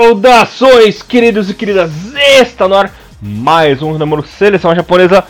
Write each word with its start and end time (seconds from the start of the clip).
Saudações, 0.00 1.02
queridos 1.02 1.50
e 1.50 1.54
queridas! 1.54 1.92
Está 2.40 2.66
no 2.66 2.74
ar 2.74 2.90
mais 3.20 3.82
um 3.82 3.98
número 3.98 4.26
Seleção 4.26 4.74
Japonesa 4.74 5.22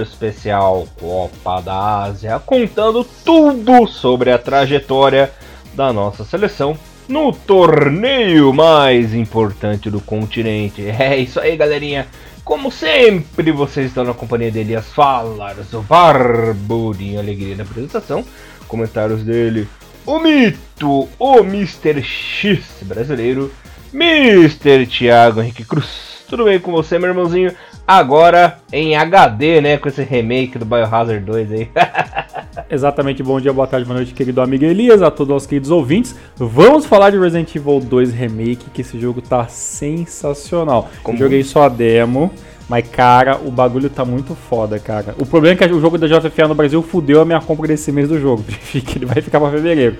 Especial 0.00 0.86
Copa 0.96 1.60
da 1.60 2.04
Ásia, 2.04 2.38
contando 2.38 3.04
tudo 3.24 3.88
sobre 3.88 4.30
a 4.30 4.38
trajetória 4.38 5.32
da 5.74 5.92
nossa 5.92 6.22
seleção 6.22 6.78
no 7.08 7.32
torneio 7.32 8.52
mais 8.52 9.12
importante 9.12 9.90
do 9.90 10.00
continente. 10.00 10.86
É 10.88 11.16
isso 11.16 11.40
aí, 11.40 11.56
galerinha! 11.56 12.06
Como 12.44 12.70
sempre, 12.70 13.50
vocês 13.50 13.86
estão 13.86 14.04
na 14.04 14.14
companhia 14.14 14.52
de 14.52 14.60
Elias 14.60 14.86
Falas, 14.92 15.74
o 15.74 15.82
Barbudinho 15.82 17.18
Alegria 17.18 17.56
na 17.56 17.64
apresentação, 17.64 18.24
comentários 18.68 19.24
dele, 19.24 19.66
o 20.06 20.20
mito, 20.20 21.08
o 21.18 21.38
Mr. 21.38 22.00
X 22.04 22.64
brasileiro, 22.82 23.52
Mr. 23.92 24.86
Thiago 24.86 25.40
Henrique 25.40 25.64
Cruz. 25.64 26.24
Tudo 26.28 26.44
bem 26.44 26.60
com 26.60 26.70
você, 26.70 26.96
meu 26.96 27.08
irmãozinho? 27.08 27.52
Agora 27.86 28.58
em 28.72 28.94
HD, 28.94 29.60
né? 29.60 29.76
Com 29.78 29.88
esse 29.88 30.02
remake 30.02 30.58
do 30.58 30.64
Biohazard 30.64 31.24
2 31.24 31.52
aí. 31.52 31.68
Exatamente, 32.70 33.20
bom 33.20 33.40
dia, 33.40 33.52
boa 33.52 33.66
tarde, 33.66 33.84
boa 33.84 33.96
noite, 33.96 34.14
querido 34.14 34.40
amigo 34.40 34.64
Elias, 34.64 35.02
a 35.02 35.10
todos 35.10 35.34
os 35.34 35.46
queridos 35.46 35.72
ouvintes. 35.72 36.14
Vamos 36.36 36.86
falar 36.86 37.10
de 37.10 37.18
Resident 37.18 37.52
Evil 37.56 37.80
2 37.80 38.12
Remake, 38.12 38.70
que 38.72 38.82
esse 38.82 38.98
jogo 39.00 39.20
tá 39.20 39.48
sensacional. 39.48 40.88
Como? 41.02 41.16
Eu 41.16 41.24
joguei 41.24 41.42
só 41.42 41.64
a 41.64 41.68
demo. 41.68 42.30
Mas, 42.68 42.88
cara, 42.88 43.36
o 43.44 43.50
bagulho 43.50 43.90
tá 43.90 44.04
muito 44.04 44.36
foda, 44.36 44.78
cara. 44.78 45.16
O 45.18 45.26
problema 45.26 45.54
é 45.60 45.66
que 45.66 45.74
o 45.74 45.80
jogo 45.80 45.98
da 45.98 46.06
JFA 46.06 46.46
no 46.46 46.54
Brasil 46.54 46.80
fudeu 46.80 47.20
a 47.20 47.24
minha 47.24 47.40
compra 47.40 47.66
desse 47.66 47.90
mês 47.90 48.08
do 48.08 48.20
jogo. 48.20 48.44
Ele 48.72 49.06
vai 49.06 49.20
ficar 49.20 49.40
pra 49.40 49.50
fevereiro. 49.50 49.96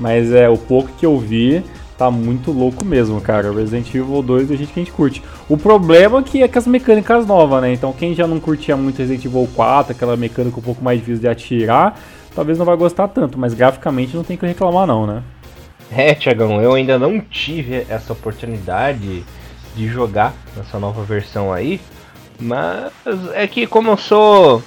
Mas 0.00 0.32
é, 0.32 0.48
o 0.48 0.56
pouco 0.56 0.88
que 0.98 1.04
eu 1.04 1.18
vi 1.18 1.62
tá 1.96 2.10
muito 2.10 2.50
louco 2.50 2.84
mesmo, 2.84 3.20
cara. 3.20 3.52
Resident 3.52 3.94
Evil 3.94 4.22
2 4.22 4.50
é 4.50 4.56
gente 4.56 4.72
que 4.72 4.80
a 4.80 4.84
gente 4.84 4.92
curte. 4.92 5.22
O 5.48 5.56
problema 5.56 6.18
é 6.18 6.22
que 6.22 6.42
é 6.42 6.48
com 6.48 6.58
as 6.58 6.66
mecânicas 6.66 7.26
novas, 7.26 7.62
né? 7.62 7.72
Então 7.72 7.92
quem 7.92 8.14
já 8.14 8.26
não 8.26 8.40
curtia 8.40 8.76
muito 8.76 8.98
Resident 8.98 9.24
Evil 9.24 9.48
4, 9.54 9.92
aquela 9.92 10.16
mecânica 10.16 10.58
um 10.58 10.62
pouco 10.62 10.82
mais 10.82 10.98
difícil 10.98 11.20
de 11.20 11.28
atirar, 11.28 11.98
talvez 12.34 12.58
não 12.58 12.66
vai 12.66 12.76
gostar 12.76 13.08
tanto, 13.08 13.38
mas 13.38 13.54
graficamente 13.54 14.16
não 14.16 14.24
tem 14.24 14.36
que 14.36 14.46
reclamar 14.46 14.86
não, 14.86 15.06
né? 15.06 15.22
É, 15.90 16.14
Tiagão, 16.14 16.60
eu 16.60 16.74
ainda 16.74 16.98
não 16.98 17.20
tive 17.20 17.86
essa 17.88 18.12
oportunidade 18.12 19.24
de 19.76 19.88
jogar 19.88 20.34
nessa 20.56 20.78
nova 20.78 21.02
versão 21.04 21.52
aí, 21.52 21.80
mas 22.38 22.90
é 23.32 23.46
que 23.46 23.66
como 23.66 23.90
eu 23.90 23.96
sou. 23.96 24.62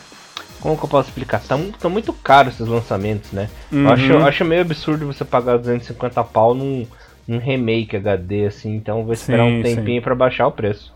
Como 0.60 0.76
que 0.76 0.84
eu 0.84 0.90
posso 0.90 1.10
explicar? 1.10 1.40
Tá, 1.40 1.58
tá 1.80 1.88
muito 1.88 2.12
caro 2.12 2.50
esses 2.50 2.68
lançamentos, 2.68 3.32
né? 3.32 3.48
Uhum. 3.72 3.84
Eu 3.84 3.90
acho, 3.92 4.18
acho 4.18 4.46
meio 4.46 4.62
absurdo 4.62 5.06
você 5.06 5.24
pagar 5.24 5.58
250 5.58 6.24
pau 6.24 6.56
num, 6.56 6.88
num 7.28 7.38
remake 7.38 7.96
HD, 7.96 8.46
assim, 8.46 8.76
então 8.76 9.04
vou 9.04 9.14
esperar 9.14 9.46
sim, 9.46 9.60
um 9.60 9.64
tempinho 9.64 10.02
para 10.02 10.16
baixar 10.16 10.48
o 10.48 10.52
preço. 10.52 10.96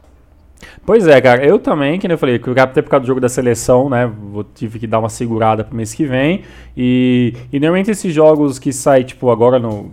Pois 0.86 1.08
é, 1.08 1.20
cara, 1.20 1.46
eu 1.46 1.60
também, 1.60 2.00
que 2.00 2.08
nem 2.08 2.14
eu 2.14 2.18
falei, 2.18 2.38
que 2.40 2.50
até 2.60 2.82
por 2.82 2.90
causa 2.90 3.02
do 3.02 3.08
jogo 3.08 3.20
da 3.20 3.30
seleção, 3.30 3.90
né? 3.90 4.10
Vou, 4.32 4.44
tive 4.44 4.80
que 4.80 4.88
dar 4.88 5.00
uma 5.00 5.10
segurada 5.10 5.64
pro 5.64 5.76
mês 5.76 5.94
que 5.94 6.06
vem. 6.06 6.44
E, 6.76 7.34
e 7.52 7.60
normalmente 7.60 7.92
esses 7.92 8.14
jogos 8.14 8.60
que 8.60 8.72
saem, 8.72 9.04
tipo, 9.04 9.30
agora 9.30 9.60
no. 9.60 9.92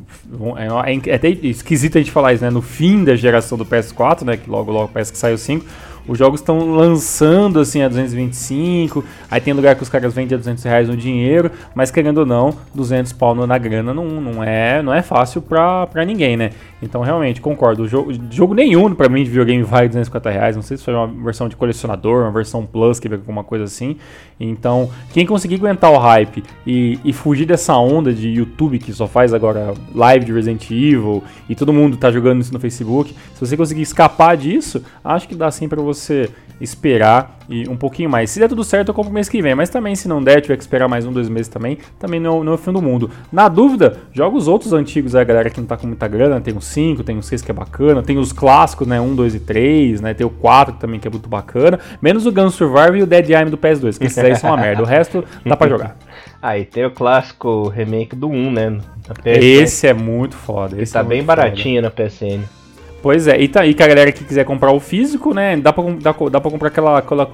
É, 0.56 0.92
é, 0.92 1.10
é 1.10 1.14
até 1.14 1.28
esquisito 1.28 1.96
a 1.96 2.00
gente 2.00 2.10
falar 2.10 2.34
isso, 2.34 2.44
né? 2.44 2.50
No 2.50 2.62
fim 2.62 3.04
da 3.04 3.16
geração 3.16 3.56
do 3.56 3.64
PS4, 3.64 4.24
né? 4.24 4.36
Que 4.36 4.48
logo, 4.48 4.70
logo 4.70 4.88
parece 4.92 5.12
que 5.12 5.18
sai 5.18 5.32
o 5.32 5.38
5 5.38 5.64
os 6.08 6.18
jogos 6.18 6.40
estão 6.40 6.74
lançando 6.74 7.60
assim 7.60 7.82
a 7.82 7.88
225, 7.88 9.04
aí 9.30 9.40
tem 9.40 9.52
lugar 9.52 9.76
que 9.76 9.82
os 9.82 9.88
caras 9.88 10.14
vendem 10.14 10.34
a 10.34 10.38
200 10.38 10.64
reais 10.64 10.88
no 10.88 10.96
dinheiro, 10.96 11.50
mas 11.74 11.90
querendo 11.90 12.18
ou 12.18 12.26
não, 12.26 12.56
200 12.74 13.12
pau 13.12 13.34
na 13.34 13.58
grana 13.58 13.92
não, 13.92 14.06
não, 14.06 14.42
é, 14.42 14.82
não 14.82 14.92
é 14.92 15.02
fácil 15.02 15.42
pra, 15.42 15.86
pra 15.86 16.04
ninguém, 16.04 16.36
né? 16.36 16.50
Então 16.80 17.02
realmente, 17.02 17.40
concordo, 17.40 17.82
o 17.82 17.88
jogo, 17.88 18.12
jogo 18.30 18.54
nenhum 18.54 18.94
pra 18.94 19.08
mim 19.08 19.24
de 19.24 19.30
videogame 19.30 19.62
vale 19.62 19.88
250 19.88 20.30
reais, 20.30 20.56
não 20.56 20.62
sei 20.62 20.76
se 20.76 20.84
foi 20.84 20.94
uma 20.94 21.06
versão 21.06 21.48
de 21.48 21.56
colecionador, 21.56 22.22
uma 22.22 22.30
versão 22.30 22.64
plus, 22.64 23.00
que 23.00 23.08
vem 23.08 23.18
alguma 23.18 23.42
coisa 23.42 23.64
assim. 23.64 23.96
Então, 24.38 24.90
quem 25.12 25.26
conseguir 25.26 25.56
aguentar 25.56 25.90
o 25.90 25.98
hype 25.98 26.44
e, 26.66 26.98
e 27.04 27.12
fugir 27.12 27.46
dessa 27.46 27.76
onda 27.76 28.12
de 28.12 28.28
YouTube 28.28 28.78
que 28.78 28.92
só 28.92 29.06
faz 29.06 29.34
agora 29.34 29.74
live 29.94 30.24
de 30.24 30.32
Resident 30.32 30.70
Evil 30.70 31.22
e 31.48 31.54
todo 31.54 31.72
mundo 31.72 31.96
tá 31.96 32.10
jogando 32.10 32.40
isso 32.40 32.52
no 32.52 32.60
Facebook, 32.60 33.14
se 33.34 33.40
você 33.40 33.56
conseguir 33.56 33.82
escapar 33.82 34.36
disso, 34.36 34.82
acho 35.04 35.28
que 35.28 35.34
dá 35.34 35.50
sim 35.50 35.68
você 35.68 35.82
você 35.98 36.30
esperar 36.60 37.38
e 37.48 37.68
um 37.68 37.76
pouquinho 37.76 38.10
mais. 38.10 38.30
Se 38.30 38.38
der 38.38 38.48
tudo 38.48 38.62
certo, 38.62 38.88
eu 38.88 38.94
compro 38.94 39.12
mês 39.12 39.28
que 39.28 39.40
vem. 39.40 39.54
Mas 39.54 39.70
também, 39.70 39.94
se 39.94 40.06
não 40.06 40.22
der, 40.22 40.40
tiver 40.40 40.56
que 40.56 40.62
esperar 40.62 40.88
mais 40.88 41.06
um, 41.06 41.12
dois 41.12 41.28
meses 41.28 41.48
também, 41.48 41.78
também 41.98 42.20
não, 42.20 42.44
não 42.44 42.52
é 42.52 42.54
o 42.54 42.58
fim 42.58 42.72
do 42.72 42.82
mundo. 42.82 43.10
Na 43.32 43.48
dúvida, 43.48 43.98
joga 44.12 44.36
os 44.36 44.48
outros 44.48 44.72
antigos, 44.72 45.14
a 45.14 45.24
galera 45.24 45.48
que 45.48 45.60
não 45.60 45.66
tá 45.66 45.76
com 45.76 45.86
muita 45.86 46.06
grana. 46.06 46.40
Tem 46.40 46.56
os 46.56 46.66
5, 46.66 47.02
tem 47.02 47.16
os 47.16 47.26
6 47.26 47.42
que 47.42 47.50
é 47.50 47.54
bacana. 47.54 48.02
Tem 48.02 48.18
os 48.18 48.32
clássicos, 48.32 48.86
né? 48.86 49.00
1, 49.00 49.14
2 49.14 49.34
e 49.34 49.40
3, 49.40 50.00
né? 50.00 50.14
Tem 50.14 50.26
o 50.26 50.30
4 50.30 50.74
também 50.74 51.00
que 51.00 51.08
é 51.08 51.10
muito 51.10 51.28
bacana. 51.28 51.78
Menos 52.02 52.26
o 52.26 52.32
Gun 52.32 52.50
Survivor 52.50 52.96
e 52.96 53.02
o 53.02 53.06
Dead 53.06 53.30
Aim 53.32 53.46
do 53.46 53.56
PS2, 53.56 53.98
que 53.98 54.06
esses 54.06 54.18
aí 54.18 54.36
são 54.36 54.50
uma 54.50 54.56
merda. 54.60 54.82
O 54.82 54.86
resto 54.86 55.24
dá 55.44 55.56
pra 55.56 55.68
jogar. 55.68 55.96
Aí 56.40 56.62
ah, 56.62 56.72
tem 56.72 56.84
o 56.84 56.90
clássico 56.92 57.68
remake 57.68 58.14
do 58.14 58.28
1, 58.28 58.52
né? 58.52 58.78
Esse 59.24 59.88
é 59.88 59.92
muito 59.92 60.36
foda. 60.36 60.80
Esse 60.80 60.92
tá 60.92 61.00
é 61.00 61.02
bem 61.02 61.20
baratinho 61.20 61.82
foda. 61.82 61.94
na 61.98 62.08
PSN. 62.08 62.57
Pois 63.00 63.28
é, 63.28 63.40
e, 63.40 63.46
tá, 63.46 63.64
e 63.64 63.74
que 63.74 63.82
a 63.82 63.86
galera 63.86 64.10
que 64.10 64.24
quiser 64.24 64.44
comprar 64.44 64.72
o 64.72 64.80
físico, 64.80 65.32
né? 65.32 65.56
Dá 65.56 65.72
pra, 65.72 65.84
dá, 65.84 66.12
dá 66.30 66.40
pra 66.40 66.50
comprar 66.50 66.68
aquela, 66.68 66.98
aquela, 66.98 67.30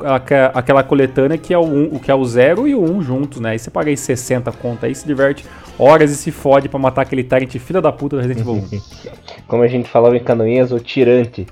aquela 0.53 0.83
coletânea 0.83 1.39
que 1.39 1.55
é 1.55 1.59
o, 1.59 1.65
um, 1.65 1.99
que 1.99 2.11
é 2.11 2.15
o 2.15 2.25
0 2.25 2.69
e 2.69 2.75
o 2.75 2.83
1 2.83 2.93
um 2.93 3.03
juntos, 3.03 3.41
né? 3.41 3.51
Aí 3.51 3.59
você 3.59 3.71
paga 3.71 3.89
aí 3.89 3.97
60 3.97 4.53
conta 4.53 4.87
aí, 4.87 4.95
se 4.95 5.07
diverte 5.07 5.45
horas 5.79 6.11
e 6.11 6.17
se 6.17 6.31
fode 6.31 6.69
pra 6.69 6.79
matar 6.79 7.03
aquele 7.03 7.25
Tyrant 7.25 7.51
filha 7.59 7.81
da 7.81 7.91
puta 7.91 8.17
do 8.17 8.23
Resident 8.23 8.41
Evil 8.41 8.55
1. 8.55 8.81
Como 9.49 9.63
a 9.63 9.69
gente 9.69 9.89
falava 9.89 10.17
em 10.17 10.21
canoinhas, 10.21 10.71
o 10.71 10.79
tirante. 10.79 11.47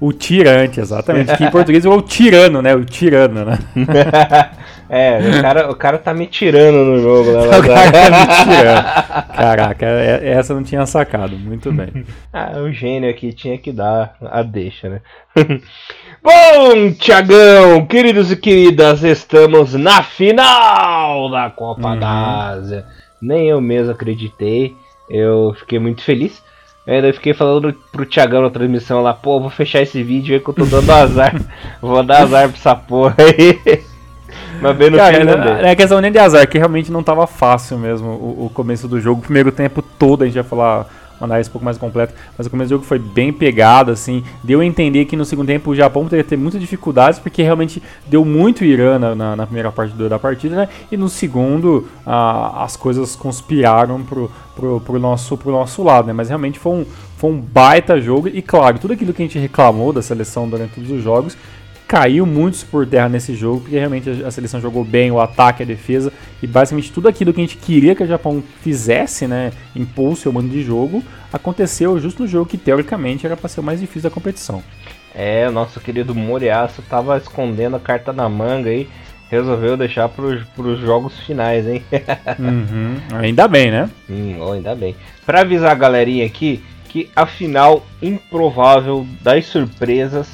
O 0.00 0.12
tirante, 0.12 0.78
exatamente. 0.78 1.36
Que 1.36 1.44
em 1.44 1.50
português 1.50 1.84
é 1.84 1.88
o 1.88 2.00
tirano, 2.00 2.62
né? 2.62 2.72
O 2.74 2.84
tirano, 2.84 3.44
né? 3.44 3.58
é, 4.88 5.18
o 5.18 5.42
cara, 5.42 5.70
o 5.72 5.74
cara 5.74 5.98
tá 5.98 6.14
me 6.14 6.26
tirando 6.28 6.84
no 6.84 7.00
jogo, 7.00 7.32
né? 7.32 7.48
o 7.58 7.66
cara 7.66 7.92
tá 7.92 8.10
me 8.10 8.44
tirando. 8.44 9.34
Caraca, 9.34 9.86
é, 9.86 10.30
essa 10.30 10.54
não 10.54 10.62
tinha 10.62 10.86
sacado. 10.86 11.36
Muito 11.36 11.72
bem. 11.72 12.04
ah, 12.32 12.60
o 12.60 12.70
gênio 12.70 13.10
aqui 13.10 13.32
tinha 13.32 13.58
que 13.58 13.72
dar 13.72 14.16
a 14.22 14.42
deixa, 14.42 14.88
né? 14.88 15.00
Bom, 16.22 16.92
Tiagão, 16.92 17.84
queridos 17.86 18.30
e 18.30 18.36
queridas, 18.36 19.02
estamos 19.02 19.74
na 19.74 20.04
final 20.04 21.28
da 21.28 21.50
Copa 21.50 21.88
uhum. 21.88 21.98
da 21.98 22.48
Ásia. 22.50 22.84
Nem 23.20 23.48
eu 23.48 23.60
mesmo 23.60 23.90
acreditei. 23.90 24.76
Eu 25.10 25.54
fiquei 25.58 25.80
muito 25.80 26.02
feliz. 26.02 26.40
Ainda 26.88 27.12
fiquei 27.12 27.34
falando 27.34 27.74
pro 27.92 28.06
Thiagão 28.06 28.40
na 28.40 28.48
transmissão 28.48 29.02
lá, 29.02 29.12
pô, 29.12 29.38
vou 29.38 29.50
fechar 29.50 29.82
esse 29.82 30.02
vídeo 30.02 30.34
aí 30.34 30.40
que 30.40 30.48
eu 30.48 30.54
tô 30.54 30.64
dando 30.64 30.90
azar. 30.90 31.34
vou 31.82 32.02
dar 32.02 32.22
azar 32.22 32.48
pra 32.48 32.56
essa 32.58 32.74
porra 32.74 33.14
aí. 33.18 33.82
Mas 34.62 34.76
bem 34.76 34.88
no 34.88 34.96
Cara, 34.96 35.18
fim 35.18 35.24
não, 35.24 35.56
é 35.58 35.76
questão 35.76 36.00
nem 36.00 36.10
de 36.10 36.18
azar, 36.18 36.48
que 36.48 36.56
realmente 36.56 36.90
não 36.90 37.02
tava 37.02 37.26
fácil 37.26 37.78
mesmo 37.78 38.08
o, 38.08 38.46
o 38.46 38.50
começo 38.50 38.88
do 38.88 38.98
jogo. 38.98 39.20
O 39.20 39.24
primeiro 39.24 39.52
tempo 39.52 39.82
todo 39.82 40.22
a 40.22 40.26
gente 40.26 40.34
vai 40.34 40.42
falar 40.42 40.86
uma 41.20 41.26
análise 41.26 41.48
um 41.48 41.52
pouco 41.52 41.64
mais 41.64 41.76
completa, 41.76 42.14
mas 42.36 42.46
o 42.46 42.50
começo 42.50 42.68
do 42.68 42.74
jogo 42.74 42.84
foi 42.84 42.98
bem 42.98 43.32
pegado, 43.32 43.90
assim, 43.90 44.22
deu 44.42 44.60
a 44.60 44.64
entender 44.64 45.04
que 45.04 45.16
no 45.16 45.24
segundo 45.24 45.46
tempo 45.46 45.70
o 45.70 45.74
Japão 45.74 46.04
poderia 46.04 46.24
ter 46.24 46.36
muitas 46.36 46.60
dificuldades, 46.60 47.18
porque 47.18 47.42
realmente 47.42 47.82
deu 48.06 48.24
muito 48.24 48.64
Irã 48.64 48.98
na, 48.98 49.14
na, 49.14 49.36
na 49.36 49.46
primeira 49.46 49.70
parte 49.72 49.94
do, 49.94 50.08
da 50.08 50.18
partida, 50.18 50.56
né, 50.56 50.68
e 50.90 50.96
no 50.96 51.08
segundo 51.08 51.86
as 52.06 52.76
coisas 52.76 53.16
conspiraram 53.16 54.02
pro, 54.02 54.30
pro, 54.54 54.80
pro, 54.80 54.98
nosso, 54.98 55.36
pro 55.36 55.50
nosso 55.50 55.82
lado, 55.82 56.06
né, 56.06 56.12
mas 56.12 56.28
realmente 56.28 56.58
foi 56.58 56.72
um, 56.72 56.86
foi 57.16 57.30
um 57.30 57.40
baita 57.40 58.00
jogo, 58.00 58.28
e 58.28 58.40
claro, 58.40 58.78
tudo 58.78 58.94
aquilo 58.94 59.12
que 59.12 59.22
a 59.22 59.26
gente 59.26 59.38
reclamou 59.38 59.92
da 59.92 60.02
seleção 60.02 60.48
durante 60.48 60.74
todos 60.74 60.90
os 60.90 61.02
jogos, 61.02 61.36
caiu 61.88 62.26
muito 62.26 62.66
por 62.66 62.86
terra 62.86 63.08
nesse 63.08 63.34
jogo, 63.34 63.62
porque 63.62 63.78
realmente 63.78 64.10
a 64.22 64.30
seleção 64.30 64.60
jogou 64.60 64.84
bem, 64.84 65.10
o 65.10 65.18
ataque, 65.18 65.62
a 65.62 65.66
defesa, 65.66 66.12
e 66.42 66.46
basicamente 66.46 66.92
tudo 66.92 67.08
aquilo 67.08 67.32
que 67.32 67.40
a 67.40 67.44
gente 67.44 67.56
queria 67.56 67.94
que 67.94 68.02
o 68.02 68.06
Japão 68.06 68.44
fizesse, 68.60 69.26
né, 69.26 69.52
impulso 69.74 70.28
o 70.28 70.32
mando 70.32 70.50
de 70.50 70.62
jogo, 70.62 71.02
aconteceu 71.32 71.98
justo 71.98 72.22
no 72.22 72.28
jogo 72.28 72.44
que 72.44 72.58
teoricamente 72.58 73.24
era 73.24 73.38
para 73.38 73.48
ser 73.48 73.60
o 73.60 73.62
mais 73.62 73.80
difícil 73.80 74.02
da 74.02 74.14
competição. 74.14 74.62
É, 75.14 75.48
nosso 75.48 75.80
querido 75.80 76.14
Moriaço 76.14 76.82
tava 76.82 77.16
escondendo 77.16 77.76
a 77.76 77.80
carta 77.80 78.12
na 78.12 78.28
manga 78.28 78.68
aí, 78.68 78.86
resolveu 79.30 79.74
deixar 79.74 80.10
para 80.10 80.24
os 80.24 80.78
jogos 80.80 81.18
finais, 81.20 81.66
hein? 81.66 81.82
uhum, 82.38 82.96
ainda 83.16 83.48
bem, 83.48 83.70
né? 83.70 83.88
Hum, 84.10 84.36
oh, 84.40 84.52
ainda 84.52 84.74
bem. 84.74 84.94
Para 85.24 85.40
avisar 85.40 85.70
a 85.70 85.74
galerinha 85.74 86.26
aqui 86.26 86.62
que 86.90 87.10
a 87.16 87.24
final 87.24 87.86
improvável 88.02 89.06
das 89.22 89.46
surpresas 89.46 90.28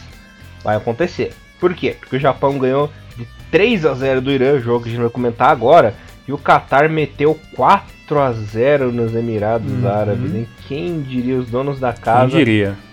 vai 0.62 0.76
acontecer. 0.76 1.32
Por 1.64 1.72
quê? 1.72 1.96
Porque 1.98 2.16
o 2.16 2.20
Japão 2.20 2.58
ganhou 2.58 2.90
de 3.16 3.26
3 3.50 3.86
a 3.86 3.94
0 3.94 4.20
do 4.20 4.30
Irã, 4.30 4.60
jogo 4.60 4.82
que 4.82 4.90
a 4.90 4.92
gente 4.92 5.00
vai 5.00 5.08
comentar 5.08 5.48
agora, 5.48 5.94
e 6.28 6.30
o 6.30 6.36
Qatar 6.36 6.90
meteu 6.90 7.40
4 7.56 8.20
a 8.20 8.32
0 8.32 8.92
nos 8.92 9.14
Emirados 9.14 9.72
uhum. 9.72 9.88
Árabes. 9.88 10.34
Hein? 10.34 10.46
Quem 10.68 11.00
diria 11.00 11.38
os 11.38 11.48
donos 11.48 11.80
da 11.80 11.94
casa 11.94 12.36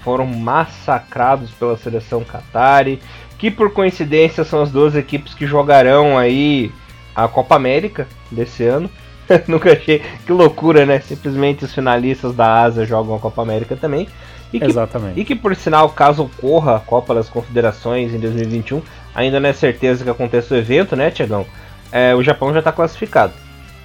foram 0.02 0.26
massacrados 0.26 1.52
pela 1.52 1.76
seleção 1.76 2.24
Qatari, 2.24 3.02
que 3.38 3.52
por 3.52 3.74
coincidência 3.74 4.46
são 4.46 4.62
as 4.62 4.72
duas 4.72 4.96
equipes 4.96 5.34
que 5.34 5.46
jogarão 5.46 6.18
aí 6.18 6.72
a 7.14 7.28
Copa 7.28 7.58
América 7.58 8.08
desse 8.32 8.64
ano. 8.64 8.90
Nunca 9.50 9.74
achei 9.74 10.02
que 10.26 10.32
loucura, 10.32 10.86
né? 10.86 11.02
Simplesmente 11.02 11.66
os 11.66 11.76
finalistas 11.76 12.34
da 12.34 12.62
Ásia 12.62 12.86
jogam 12.86 13.16
a 13.16 13.20
Copa 13.20 13.42
América 13.42 13.76
também. 13.76 14.08
E 14.54 14.60
que, 14.60 14.66
Exatamente. 14.66 15.20
E 15.20 15.26
que, 15.26 15.36
por 15.36 15.56
sinal, 15.56 15.90
caso 15.90 16.24
ocorra 16.24 16.78
a 16.78 16.80
Copa 16.80 17.14
das 17.14 17.30
Confederações 17.30 18.14
em 18.14 18.20
2021, 18.20 18.82
ainda 19.16 19.40
não 19.40 19.50
é 19.50 19.54
certeza 19.54 20.04
que 20.04 20.10
aconteça 20.10 20.54
o 20.54 20.58
evento, 20.58 20.96
né, 20.96 21.10
Tiagão? 21.10 21.46
É, 21.92 22.14
o 22.16 22.24
Japão 22.24 22.52
já 22.54 22.60
está 22.60 22.72
classificado 22.72 23.34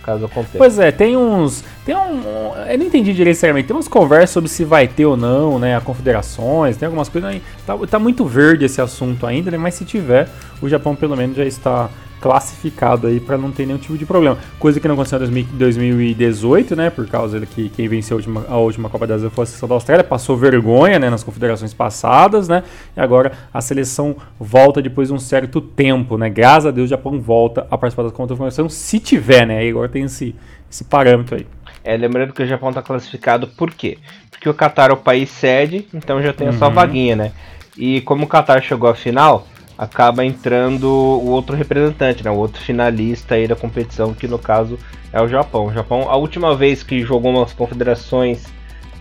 caso 0.07 0.25
aconteça. 0.25 0.57
Pois 0.57 0.79
é, 0.79 0.93
tem 0.93 1.17
uns. 1.17 1.65
Tem 1.85 1.95
um. 1.97 2.23
Eu 2.69 2.79
não 2.79 2.87
entendi 2.87 3.13
direito 3.13 3.37
seriamente. 3.37 3.67
Tem 3.67 3.77
umas 3.77 3.89
conversas 3.89 4.31
sobre 4.31 4.49
se 4.49 4.65
vai 4.65 4.87
ter 4.87 5.05
ou 5.05 5.17
não, 5.17 5.59
né? 5.59 5.77
A 5.77 5.81
confederações, 5.81 6.77
tem 6.77 6.87
algumas 6.87 7.09
coisas 7.09 7.29
aí. 7.29 7.43
Tá, 7.67 7.77
tá 7.91 7.99
muito 7.99 8.25
verde 8.25 8.65
esse 8.65 8.81
assunto 8.81 9.27
ainda, 9.27 9.51
né? 9.51 9.59
Mas 9.59 9.75
se 9.75 9.85
tiver, 9.85 10.29
o 10.63 10.69
Japão 10.69 10.95
pelo 10.95 11.17
menos 11.17 11.37
já 11.37 11.45
está 11.45 11.91
classificado 12.21 13.07
aí 13.07 13.21
para 13.21 13.37
não 13.37 13.51
ter 13.51 13.67
nenhum 13.67 13.79
tipo 13.79 13.97
de 13.97 14.07
problema. 14.07 14.39
Coisa 14.59 14.81
que 14.81 14.89
não 14.89 14.95
aconteceu 14.95 15.23
em 15.25 15.43
2018, 15.45 16.77
né? 16.77 16.91
Por 16.91 17.07
causa 17.07 17.45
que 17.45 17.69
quem 17.69 17.89
venceu 17.89 18.17
a 18.17 18.19
última, 18.19 18.45
a 18.49 18.57
última 18.57 18.89
Copa 18.89 19.07
das 19.07 19.17
Ásia 19.17 19.31
foi 19.31 19.43
a 19.45 19.47
seleção 19.47 19.69
da 19.69 19.75
Austrália, 19.75 20.05
passou 20.05 20.37
vergonha 20.37 20.99
né, 20.99 21.11
nas 21.11 21.25
confederações 21.25 21.75
passadas, 21.75 22.49
né? 22.49 22.63
E 22.97 23.01
agora 23.01 23.33
a 23.53 23.61
seleção 23.61 24.17
volta 24.39 24.81
depois 24.81 25.09
de 25.09 25.15
um 25.15 25.19
certo 25.19 25.61
tempo, 25.61 26.17
né? 26.17 26.31
Graças 26.31 26.67
a 26.67 26.71
Deus 26.71 26.87
o 26.87 26.91
Japão 26.91 27.21
volta 27.21 27.67
a 27.71 27.77
participar 27.79 28.05
da 28.05 28.11
confederação, 28.11 28.69
se 28.69 28.99
tiver, 29.01 29.47
né? 29.47 29.65
E 29.67 29.71
agora 29.71 29.89
tem 29.89 30.05
esse, 30.05 30.35
esse 30.71 30.85
parâmetro 30.85 31.37
aí. 31.37 31.47
É, 31.83 31.97
lembrando 31.97 32.33
que 32.33 32.43
o 32.43 32.47
Japão 32.47 32.71
está 32.71 32.83
classificado 32.83 33.47
por 33.49 33.71
quê? 33.71 33.99
Porque 34.31 34.49
o 34.49 34.55
Qatar 34.55 34.91
é 34.91 34.93
o 34.93 34.97
país 34.97 35.31
sede, 35.31 35.87
então 35.95 36.21
já 36.21 36.33
tem 36.33 36.49
a 36.49 36.53
sua 36.53 36.69
uhum. 36.69 36.75
vaguinha, 36.75 37.17
né? 37.17 37.33
E 37.77 38.01
como 38.03 38.25
o 38.25 38.29
Qatar 38.29 38.63
chegou 38.63 38.89
à 38.89 38.95
final, 38.95 39.47
acaba 39.79 40.25
entrando 40.25 40.87
o 40.87 41.29
outro 41.29 41.55
representante, 41.55 42.25
né? 42.25 42.31
O 42.31 42.37
outro 42.37 42.61
finalista 42.61 43.35
aí 43.35 43.47
da 43.47 43.55
competição, 43.55 44.15
que 44.15 44.27
no 44.27 44.39
caso 44.39 44.79
é 45.13 45.21
o 45.21 45.29
Japão. 45.29 45.67
O 45.67 45.73
Japão, 45.73 46.11
a 46.11 46.17
última 46.17 46.55
vez 46.57 46.83
que 46.83 47.03
jogou 47.03 47.31
umas 47.31 47.53
confederações 47.53 48.45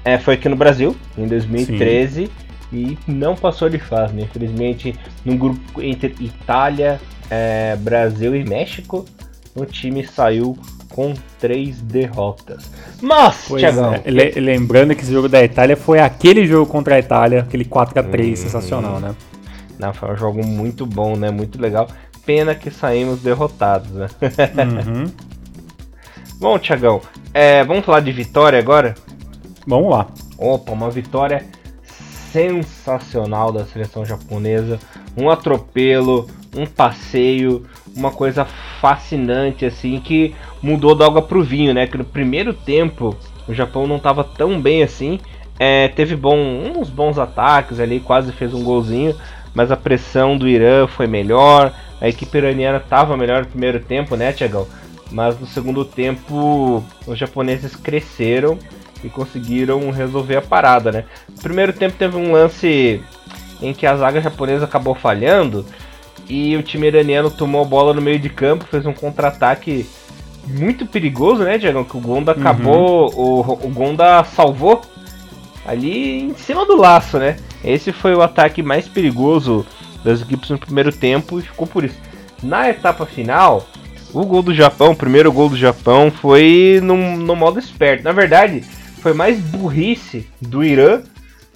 é, 0.03 0.17
foi 0.17 0.35
aqui 0.35 0.49
no 0.49 0.55
Brasil, 0.55 0.95
em 1.17 1.27
2013, 1.27 2.25
Sim. 2.25 2.31
e 2.71 2.97
não 3.07 3.35
passou 3.35 3.69
de 3.69 3.79
fase, 3.79 4.13
né? 4.13 4.23
Infelizmente, 4.23 4.95
no 5.23 5.35
grupo 5.35 5.81
entre 5.81 6.13
Itália, 6.19 6.99
é, 7.29 7.75
Brasil 7.77 8.35
e 8.35 8.43
México, 8.43 9.05
o 9.55 9.65
time 9.65 10.05
saiu 10.05 10.57
com 10.89 11.13
três 11.39 11.81
derrotas. 11.81 12.71
Mas, 13.01 13.47
Thiagão, 13.47 13.93
é. 13.93 14.39
lembrando 14.39 14.95
que 14.95 15.01
esse 15.01 15.11
jogo 15.11 15.27
da 15.27 15.43
Itália 15.43 15.75
foi 15.75 15.99
aquele 15.99 16.45
jogo 16.45 16.69
contra 16.69 16.95
a 16.95 16.99
Itália, 16.99 17.41
aquele 17.41 17.65
4 17.65 17.99
x 17.99 18.11
3 18.11 18.39
hum, 18.39 18.43
sensacional, 18.43 18.99
né? 18.99 19.15
Não, 19.79 19.93
foi 19.93 20.13
um 20.13 20.17
jogo 20.17 20.45
muito 20.45 20.85
bom, 20.85 21.15
né? 21.15 21.31
Muito 21.31 21.61
legal. 21.61 21.87
Pena 22.25 22.55
que 22.55 22.71
saímos 22.71 23.21
derrotados, 23.21 23.91
né? 23.91 24.07
Uhum. 24.85 25.11
bom, 26.39 26.57
Tiagão, 26.57 27.01
é, 27.33 27.63
vamos 27.63 27.85
falar 27.85 27.99
de 27.99 28.11
vitória 28.11 28.57
agora? 28.57 28.95
Vamos 29.67 29.91
lá. 29.91 30.07
Opa, 30.37 30.71
uma 30.71 30.89
vitória 30.89 31.45
sensacional 32.31 33.51
da 33.51 33.65
seleção 33.65 34.05
japonesa. 34.05 34.79
Um 35.17 35.29
atropelo, 35.29 36.27
um 36.55 36.65
passeio, 36.65 37.65
uma 37.95 38.11
coisa 38.11 38.45
fascinante, 38.81 39.65
assim, 39.65 39.99
que 39.99 40.35
mudou 40.61 40.95
da 40.95 41.05
água 41.05 41.21
pro 41.21 41.43
vinho, 41.43 41.73
né? 41.73 41.87
Que 41.87 41.97
no 41.97 42.03
primeiro 42.03 42.53
tempo 42.53 43.15
o 43.47 43.53
Japão 43.53 43.87
não 43.87 43.97
estava 43.97 44.23
tão 44.23 44.59
bem 44.59 44.83
assim. 44.83 45.19
É, 45.57 45.87
teve 45.87 46.15
bom, 46.15 46.37
uns 46.37 46.89
bons 46.89 47.17
ataques 47.17 47.79
ali, 47.79 47.99
quase 48.01 48.31
fez 48.33 48.53
um 48.53 48.63
golzinho, 48.63 49.15
mas 49.55 49.71
a 49.71 49.77
pressão 49.77 50.37
do 50.37 50.47
Irã 50.47 50.85
foi 50.85 51.07
melhor. 51.07 51.73
A 51.99 52.09
equipe 52.09 52.37
iraniana 52.37 52.77
estava 52.77 53.15
melhor 53.15 53.43
no 53.43 53.49
primeiro 53.49 53.79
tempo, 53.79 54.17
né, 54.17 54.33
Tiagão? 54.33 54.67
Mas 55.09 55.39
no 55.39 55.47
segundo 55.47 55.85
tempo 55.85 56.83
os 57.07 57.17
japoneses 57.17 57.75
cresceram 57.75 58.59
e 59.03 59.09
conseguiram 59.09 59.89
resolver 59.91 60.35
a 60.35 60.41
parada, 60.41 60.91
né? 60.91 61.05
No 61.29 61.41
primeiro 61.41 61.71
tempo 61.71 61.95
teve 61.97 62.17
um 62.17 62.33
lance 62.33 63.01
em 63.61 63.73
que 63.73 63.87
a 63.87 63.95
zaga 63.95 64.19
japonesa 64.19 64.65
acabou 64.65 64.93
falhando 64.93 65.65
e 66.27 66.57
o 66.57 66.63
time 66.63 66.87
iraniano 66.87 67.31
tomou 67.31 67.61
a 67.61 67.65
bola 67.65 67.93
no 67.93 68.01
meio 68.01 68.19
de 68.19 68.29
campo, 68.29 68.65
fez 68.65 68.85
um 68.85 68.93
contra-ataque 68.93 69.87
muito 70.47 70.85
perigoso, 70.85 71.43
né, 71.43 71.57
Tiagão? 71.57 71.85
Que 71.85 71.95
o 71.95 72.01
Gonda 72.01 72.33
uhum. 72.33 72.39
acabou, 72.39 73.13
o, 73.15 73.67
o 73.67 73.69
Gonda 73.69 74.23
salvou 74.25 74.81
ali 75.65 76.23
em 76.23 76.35
cima 76.35 76.65
do 76.65 76.75
laço, 76.75 77.17
né? 77.17 77.37
Esse 77.65 77.91
foi 77.91 78.13
o 78.13 78.21
ataque 78.21 78.61
mais 78.61 78.87
perigoso 78.87 79.65
das 80.03 80.21
equipes 80.21 80.49
no 80.49 80.57
primeiro 80.57 80.91
tempo 80.91 81.39
e 81.39 81.43
ficou 81.43 81.65
por 81.65 81.83
isso. 81.83 81.99
Na 82.43 82.69
etapa 82.69 83.05
final, 83.05 83.67
o 84.13 84.23
gol 84.25 84.43
do 84.43 84.53
Japão, 84.53 84.91
o 84.91 84.95
primeiro 84.95 85.31
gol 85.31 85.49
do 85.49 85.57
Japão, 85.57 86.11
foi 86.11 86.79
no, 86.83 86.95
no 87.17 87.35
modo 87.35 87.59
esperto. 87.59 88.03
Na 88.03 88.11
verdade, 88.11 88.61
foi 89.01 89.13
mais 89.13 89.39
burrice 89.39 90.29
do 90.39 90.63
Irã 90.63 91.01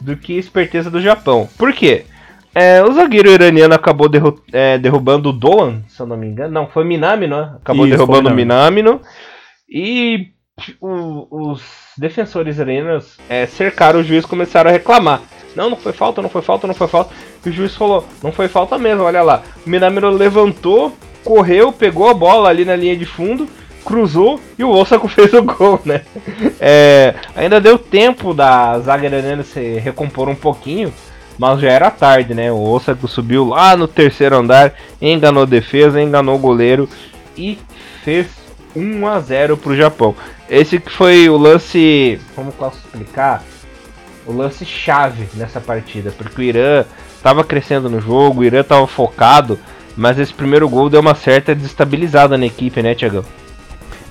do 0.02 0.18
que 0.18 0.34
esperteza 0.34 0.90
do 0.90 1.02
Japão. 1.02 1.48
Por 1.58 1.74
quê? 1.74 2.06
É, 2.54 2.84
o 2.84 2.92
zagueiro 2.92 3.30
iraniano 3.30 3.76
acabou 3.76 4.10
derru 4.10 4.42
é, 4.52 4.78
derrubando 4.78 5.30
o 5.30 5.34
Doan, 5.34 5.84
se 5.88 6.02
eu 6.02 6.08
não 6.08 6.18
me 6.18 6.28
engano. 6.28 6.52
Não, 6.52 6.68
foi 6.68 6.84
Minamino, 6.84 7.38
né? 7.38 7.54
Acabou 7.62 7.86
Isso, 7.86 7.96
derrubando 7.96 8.30
o 8.30 8.34
Minamino. 8.34 9.02
E 9.70 10.30
o, 10.82 11.52
os 11.52 11.62
defensores 11.98 12.58
iranianos 12.58 13.18
é, 13.30 13.46
cercaram 13.46 14.00
o 14.00 14.04
juiz 14.04 14.26
e 14.26 14.28
começaram 14.28 14.70
a 14.70 14.74
reclamar. 14.74 15.22
Não, 15.60 15.72
não 15.72 15.76
foi 15.76 15.92
falta, 15.92 16.22
não 16.22 16.30
foi 16.30 16.42
falta, 16.42 16.66
não 16.66 16.74
foi 16.74 16.88
falta. 16.88 17.14
E 17.46 17.50
o 17.50 17.52
juiz 17.52 17.76
falou, 17.76 18.08
não 18.24 18.32
foi 18.32 18.48
falta 18.48 18.78
mesmo, 18.78 19.04
olha 19.04 19.22
lá. 19.22 19.44
O 19.68 19.70
Minamino 19.70 20.10
levantou, 20.10 20.96
correu, 21.22 21.74
pegou 21.74 22.08
a 22.08 22.14
bola 22.14 22.48
ali 22.48 22.64
na 22.64 22.78
linha 22.78 22.96
de 22.96 23.06
fundo, 23.06 23.46
cruzou 23.84 24.40
e 24.58 24.64
o 24.64 24.70
Osako 24.70 25.10
fez 25.12 25.34
o 25.34 25.44
gol, 25.44 25.82
né? 25.84 26.04
É, 26.62 27.14
ainda 27.36 27.60
deu 27.60 27.78
tempo 27.78 28.34
da 28.34 28.80
zaga 28.80 29.10
se 29.44 29.80
recompor 29.80 30.30
um 30.30 30.36
pouquinho, 30.36 30.94
mas 31.38 31.60
já 31.60 31.70
era 31.70 31.92
tarde, 31.92 32.34
né? 32.34 32.50
O 32.50 32.62
Osako 32.62 33.06
subiu 33.10 33.44
lá 33.44 33.76
no 33.76 33.86
terceiro 33.86 34.38
andar, 34.38 34.74
enganou 35.02 35.44
a 35.44 35.46
defesa, 35.46 36.02
enganou 36.02 36.36
o 36.36 36.40
goleiro 36.40 36.88
e 37.38 37.60
fez 38.06 38.28
1 38.74 39.06
a 39.06 39.20
0 39.20 39.58
pro 39.58 39.76
Japão. 39.76 40.16
Esse 40.50 40.80
que 40.80 40.90
foi 40.90 41.28
o 41.28 41.36
lance, 41.36 42.18
como 42.34 42.50
posso 42.54 42.78
explicar? 42.78 43.44
O 44.30 44.32
lance 44.32 44.64
chave 44.64 45.28
nessa 45.34 45.60
partida, 45.60 46.14
porque 46.16 46.40
o 46.40 46.44
Irã 46.44 46.86
estava 47.18 47.44
crescendo 47.44 47.90
no 47.90 48.00
jogo, 48.00 48.42
o 48.42 48.44
Irã 48.44 48.60
estava 48.60 48.86
focado, 48.86 49.58
mas 49.98 50.20
esse 50.20 50.32
primeiro 50.32 50.70
gol 50.70 50.88
deu 50.88 51.02
uma 51.02 51.16
certa 51.16 51.56
desestabilizada 51.56 52.38
na 52.38 52.46
equipe, 52.46 52.80
né, 52.84 52.94
Tiagão? 52.94 53.26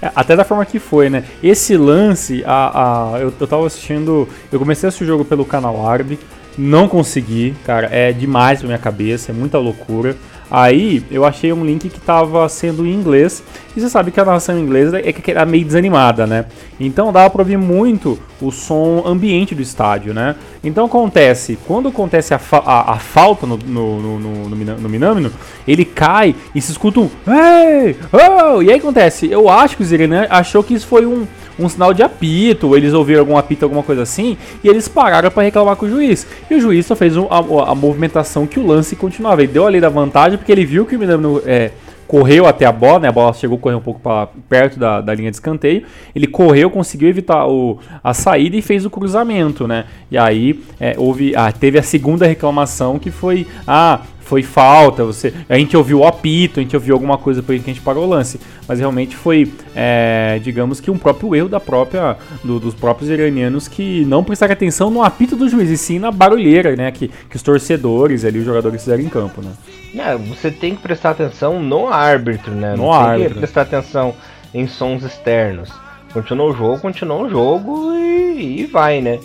É, 0.02 0.10
até 0.16 0.34
da 0.34 0.42
forma 0.42 0.66
que 0.66 0.80
foi, 0.80 1.08
né? 1.08 1.22
Esse 1.40 1.76
lance, 1.76 2.42
a, 2.44 3.12
a, 3.14 3.20
eu, 3.20 3.32
eu 3.38 3.46
tava 3.46 3.64
assistindo. 3.64 4.28
Eu 4.50 4.58
comecei 4.58 4.86
a 4.86 4.88
assistir 4.88 5.04
o 5.04 5.06
jogo 5.06 5.24
pelo 5.24 5.44
canal 5.44 5.86
árabe, 5.86 6.18
não 6.58 6.88
consegui, 6.88 7.54
cara. 7.64 7.88
É 7.92 8.12
demais 8.12 8.58
pra 8.58 8.66
minha 8.66 8.78
cabeça, 8.78 9.30
é 9.30 9.34
muita 9.34 9.56
loucura. 9.56 10.16
Aí 10.50 11.04
eu 11.10 11.24
achei 11.24 11.52
um 11.52 11.64
link 11.64 11.88
que 11.88 11.98
estava 11.98 12.48
sendo 12.48 12.86
em 12.86 12.92
inglês. 12.92 13.42
E 13.76 13.80
você 13.80 13.88
sabe 13.88 14.10
que 14.10 14.18
a 14.18 14.24
narração 14.24 14.58
inglesa 14.58 14.98
é 14.98 15.12
que 15.12 15.30
era 15.30 15.44
meio 15.44 15.64
desanimada, 15.64 16.26
né? 16.26 16.46
Então 16.80 17.12
dava 17.12 17.30
para 17.30 17.42
ouvir 17.42 17.58
muito 17.58 18.18
o 18.40 18.50
som 18.50 19.02
ambiente 19.04 19.54
do 19.54 19.62
estádio, 19.62 20.14
né? 20.14 20.36
Então 20.64 20.86
acontece, 20.86 21.58
quando 21.66 21.88
acontece 21.88 22.32
a, 22.32 22.38
fa 22.38 22.58
a, 22.58 22.92
a 22.92 22.96
falta 22.96 23.46
no, 23.46 23.56
no, 23.56 24.18
no, 24.18 24.48
no, 24.48 24.78
no 24.78 25.32
ele 25.66 25.84
cai 25.84 26.34
e 26.54 26.60
se 26.60 26.72
escuta 26.72 27.00
um 27.00 27.10
Hey! 27.26 27.96
Oh! 28.12 28.62
E 28.62 28.70
aí 28.70 28.78
acontece, 28.78 29.30
eu 29.30 29.48
acho 29.48 29.76
que 29.76 29.82
o 29.82 29.86
Zirene 29.86 30.26
achou 30.30 30.62
que 30.62 30.74
isso 30.74 30.86
foi 30.86 31.06
um 31.06 31.26
um 31.58 31.68
sinal 31.68 31.92
de 31.92 32.02
apito, 32.02 32.76
eles 32.76 32.94
ouviram 32.94 33.20
algum 33.20 33.36
apito, 33.36 33.64
alguma 33.64 33.82
coisa 33.82 34.02
assim, 34.02 34.36
e 34.62 34.68
eles 34.68 34.86
pararam 34.88 35.30
para 35.30 35.42
reclamar 35.42 35.76
com 35.76 35.86
o 35.86 35.88
juiz. 35.88 36.26
E 36.50 36.54
o 36.54 36.60
juiz 36.60 36.86
só 36.86 36.94
fez 36.94 37.16
um, 37.16 37.26
a, 37.30 37.70
a, 37.70 37.74
movimentação 37.74 38.46
que 38.46 38.60
o 38.60 38.66
lance 38.66 38.94
continuava. 38.94 39.42
Ele 39.42 39.52
deu 39.52 39.66
ali 39.66 39.80
da 39.80 39.88
vantagem 39.88 40.38
porque 40.38 40.52
ele 40.52 40.64
viu 40.64 40.86
que 40.86 40.96
o 40.96 40.98
Minamino 40.98 41.42
é, 41.44 41.72
correu 42.08 42.46
até 42.46 42.64
a 42.64 42.72
bola, 42.72 43.00
né? 43.00 43.08
A 43.08 43.12
bola 43.12 43.32
chegou 43.34 43.58
a 43.58 43.60
correr 43.60 43.74
um 43.74 43.80
pouco 43.80 44.00
para 44.00 44.28
perto 44.48 44.78
da, 44.78 45.00
da 45.00 45.14
linha 45.14 45.30
de 45.30 45.36
escanteio. 45.36 45.82
Ele 46.14 46.26
correu, 46.26 46.70
conseguiu 46.70 47.08
evitar 47.08 47.46
o, 47.46 47.78
a 48.02 48.14
saída 48.14 48.56
e 48.56 48.62
fez 48.62 48.86
o 48.86 48.90
cruzamento, 48.90 49.68
né? 49.68 49.84
E 50.10 50.16
aí 50.16 50.58
é, 50.80 50.94
houve, 50.96 51.36
ah, 51.36 51.52
teve 51.52 51.78
a 51.78 51.82
segunda 51.82 52.26
reclamação 52.26 52.98
que 52.98 53.10
foi, 53.10 53.46
ah, 53.66 54.00
foi 54.28 54.42
falta, 54.42 55.04
você, 55.04 55.32
a 55.48 55.56
gente 55.56 55.74
ouviu 55.74 56.00
o 56.00 56.06
apito, 56.06 56.60
a 56.60 56.62
gente 56.62 56.76
ouviu 56.76 56.94
alguma 56.94 57.16
coisa 57.16 57.42
por 57.42 57.52
aí 57.52 57.60
que 57.60 57.70
a 57.70 57.72
gente 57.72 57.82
parou 57.82 58.04
o 58.04 58.08
lance, 58.08 58.38
mas 58.68 58.78
realmente 58.78 59.16
foi, 59.16 59.50
é, 59.74 60.38
digamos 60.42 60.80
que 60.80 60.90
um 60.90 60.98
próprio 60.98 61.34
erro 61.34 61.48
da 61.48 61.58
própria, 61.58 62.14
do, 62.44 62.60
dos 62.60 62.74
próprios 62.74 63.08
iranianos 63.08 63.66
que 63.66 64.04
não 64.04 64.22
prestaram 64.22 64.52
atenção 64.52 64.90
no 64.90 65.02
apito 65.02 65.34
do 65.34 65.48
juiz, 65.48 65.70
e 65.70 65.78
sim 65.78 65.98
na 65.98 66.10
barulheira, 66.10 66.76
né, 66.76 66.90
que, 66.90 67.08
que 67.08 67.36
os 67.36 67.42
torcedores 67.42 68.22
ali, 68.22 68.38
os 68.38 68.44
jogadores 68.44 68.82
fizeram 68.82 69.02
em 69.02 69.08
campo, 69.08 69.40
né. 69.40 69.52
É, 69.96 70.14
você 70.14 70.50
tem 70.50 70.76
que 70.76 70.82
prestar 70.82 71.10
atenção 71.10 71.62
no 71.62 71.88
árbitro, 71.88 72.54
né, 72.54 72.72
no 72.72 72.82
não 72.82 72.92
árbitro. 72.92 73.20
tem 73.20 73.32
que 73.32 73.38
prestar 73.38 73.62
atenção 73.62 74.14
em 74.52 74.66
sons 74.66 75.04
externos. 75.04 75.72
Continuou 76.12 76.50
o 76.50 76.54
jogo, 76.54 76.80
continuou 76.80 77.24
o 77.24 77.30
jogo 77.30 77.94
e, 77.94 78.60
e 78.60 78.66
vai, 78.66 79.00
né. 79.00 79.18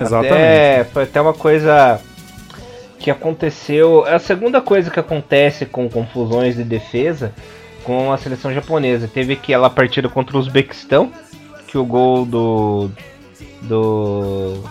Exatamente. 0.00 0.32
Até, 0.32 0.84
foi 0.84 1.02
até 1.02 1.20
uma 1.20 1.34
coisa 1.34 2.00
que 3.04 3.10
aconteceu. 3.10 4.06
É 4.06 4.14
a 4.14 4.18
segunda 4.18 4.62
coisa 4.62 4.90
que 4.90 4.98
acontece 4.98 5.66
com 5.66 5.90
confusões 5.90 6.56
de 6.56 6.64
defesa 6.64 7.34
com 7.82 8.10
a 8.10 8.16
seleção 8.16 8.50
japonesa. 8.50 9.06
Teve 9.06 9.34
aquela 9.34 9.68
partida 9.68 10.08
contra 10.08 10.34
o 10.34 10.40
Uzbequistão, 10.40 11.12
que 11.66 11.76
o 11.76 11.84
gol 11.84 12.24
do. 12.24 12.90
do. 13.60 14.64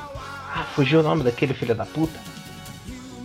Ah, 0.51 0.63
fugiu 0.73 1.01
o 1.01 1.03
nome 1.03 1.23
daquele 1.23 1.53
filho 1.53 1.75
da 1.75 1.85
puta. 1.85 2.19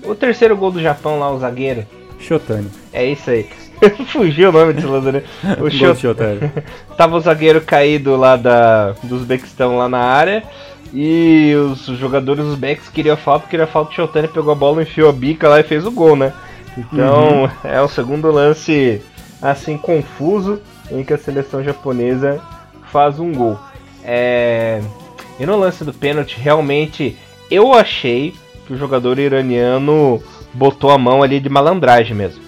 O 0.04 0.14
terceiro 0.14 0.54
gol 0.54 0.70
do 0.70 0.82
Japão 0.82 1.18
lá, 1.18 1.30
o 1.30 1.38
zagueiro. 1.38 1.86
Shotani. 2.20 2.70
É 2.92 3.06
isso 3.06 3.30
aí. 3.30 3.48
Fugiu 4.08 4.50
o 4.50 4.52
nome 4.52 4.74
desse 4.74 4.86
lance, 4.86 5.24
O 5.58 5.70
Shotani. 5.94 6.52
Tava 6.98 7.16
o 7.16 7.20
zagueiro 7.20 7.62
caído 7.62 8.14
lá 8.14 8.36
da, 8.36 8.90
do 9.02 9.16
Uzbequistão 9.16 9.78
lá 9.78 9.88
na 9.88 10.00
área. 10.00 10.42
E 10.92 11.54
os 11.54 11.84
jogadores 11.98 12.44
uzbeques 12.44 12.88
queriam 12.88 13.16
falta, 13.16 13.48
queria 13.48 13.66
falta. 13.66 13.90
O 13.90 13.94
Shotani 13.94 14.28
pegou 14.28 14.52
a 14.52 14.56
bola, 14.56 14.82
enfiou 14.82 15.10
a 15.10 15.12
bica 15.12 15.48
lá 15.48 15.60
e 15.60 15.64
fez 15.64 15.84
o 15.84 15.90
gol, 15.90 16.16
né? 16.16 16.32
Então 16.76 17.42
uhum. 17.42 17.50
é 17.64 17.80
o 17.80 17.88
segundo 17.88 18.30
lance 18.30 19.02
assim 19.42 19.76
confuso 19.76 20.60
em 20.90 21.04
que 21.04 21.12
a 21.12 21.18
seleção 21.18 21.62
japonesa 21.62 22.40
faz 22.90 23.18
um 23.18 23.32
gol. 23.32 23.58
É... 24.02 24.80
E 25.38 25.46
no 25.46 25.58
lance 25.58 25.84
do 25.84 25.92
pênalti, 25.92 26.38
realmente 26.38 27.16
eu 27.50 27.72
achei 27.72 28.34
que 28.66 28.72
o 28.72 28.76
jogador 28.76 29.18
iraniano 29.18 30.22
botou 30.52 30.90
a 30.90 30.98
mão 30.98 31.22
ali 31.22 31.40
de 31.40 31.48
malandragem 31.48 32.16
mesmo. 32.16 32.47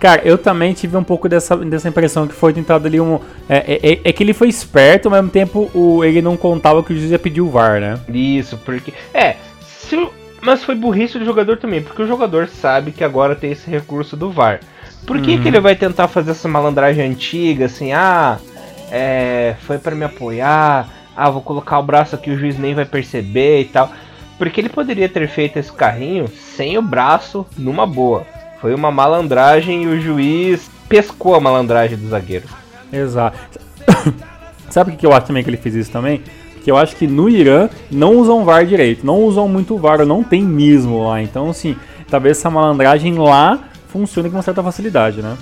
Cara, 0.00 0.22
eu 0.24 0.38
também 0.38 0.72
tive 0.72 0.96
um 0.96 1.04
pouco 1.04 1.28
dessa, 1.28 1.54
dessa 1.58 1.86
impressão 1.86 2.26
que 2.26 2.32
foi 2.32 2.54
tentado 2.54 2.86
ali 2.86 2.98
um. 2.98 3.20
É, 3.46 3.58
é, 3.58 3.92
é, 3.92 4.00
é 4.02 4.12
que 4.12 4.22
ele 4.22 4.32
foi 4.32 4.48
esperto, 4.48 5.06
ao 5.06 5.12
mesmo 5.12 5.28
tempo 5.28 5.70
o, 5.74 6.02
ele 6.02 6.22
não 6.22 6.38
contava 6.38 6.82
que 6.82 6.94
o 6.94 6.96
juiz 6.96 7.10
ia 7.10 7.18
pedir 7.18 7.42
o 7.42 7.50
VAR, 7.50 7.78
né? 7.78 8.00
Isso, 8.08 8.56
porque. 8.64 8.94
É, 9.12 9.36
se, 9.60 10.08
mas 10.40 10.64
foi 10.64 10.74
burrice 10.74 11.18
do 11.18 11.24
jogador 11.26 11.58
também, 11.58 11.82
porque 11.82 12.02
o 12.02 12.06
jogador 12.06 12.48
sabe 12.48 12.92
que 12.92 13.04
agora 13.04 13.36
tem 13.36 13.52
esse 13.52 13.70
recurso 13.70 14.16
do 14.16 14.30
VAR. 14.30 14.60
Por 15.06 15.20
que, 15.20 15.32
uhum. 15.32 15.42
que 15.42 15.48
ele 15.48 15.60
vai 15.60 15.76
tentar 15.76 16.08
fazer 16.08 16.30
essa 16.30 16.48
malandragem 16.48 17.04
antiga, 17.04 17.66
assim, 17.66 17.92
ah, 17.92 18.38
é, 18.90 19.54
foi 19.60 19.76
para 19.76 19.94
me 19.94 20.04
apoiar, 20.04 20.88
ah, 21.14 21.28
vou 21.28 21.42
colocar 21.42 21.78
o 21.78 21.82
braço 21.82 22.14
aqui, 22.14 22.30
o 22.30 22.38
juiz 22.38 22.58
nem 22.58 22.74
vai 22.74 22.86
perceber 22.86 23.60
e 23.60 23.64
tal. 23.66 23.92
Porque 24.38 24.62
ele 24.62 24.70
poderia 24.70 25.10
ter 25.10 25.28
feito 25.28 25.58
esse 25.58 25.70
carrinho 25.70 26.26
sem 26.28 26.78
o 26.78 26.82
braço, 26.82 27.46
numa 27.58 27.86
boa. 27.86 28.26
Foi 28.60 28.74
uma 28.74 28.90
malandragem 28.90 29.84
e 29.84 29.86
o 29.86 30.00
juiz 30.00 30.70
pescou 30.88 31.34
a 31.34 31.40
malandragem 31.40 31.96
do 31.96 32.08
zagueiro. 32.08 32.46
Exato. 32.92 33.38
Sabe 34.68 34.92
o 34.92 34.96
que 34.96 35.06
eu 35.06 35.12
acho 35.12 35.26
também 35.26 35.42
que 35.42 35.50
ele 35.50 35.56
fez 35.56 35.74
isso 35.74 35.90
também? 35.90 36.22
Que 36.62 36.70
eu 36.70 36.76
acho 36.76 36.94
que 36.94 37.06
no 37.06 37.28
Irã 37.28 37.70
não 37.90 38.16
usam 38.16 38.44
VAR 38.44 38.66
direito, 38.66 39.04
não 39.04 39.22
usam 39.22 39.48
muito 39.48 39.78
VAR, 39.78 40.04
não 40.04 40.22
tem 40.22 40.42
mesmo 40.42 41.08
lá. 41.08 41.22
Então, 41.22 41.48
assim, 41.50 41.74
talvez 42.08 42.38
essa 42.38 42.50
malandragem 42.50 43.14
lá 43.14 43.58
funcione 43.88 44.28
com 44.28 44.36
uma 44.36 44.42
certa 44.42 44.62
facilidade, 44.62 45.22
né? 45.22 45.36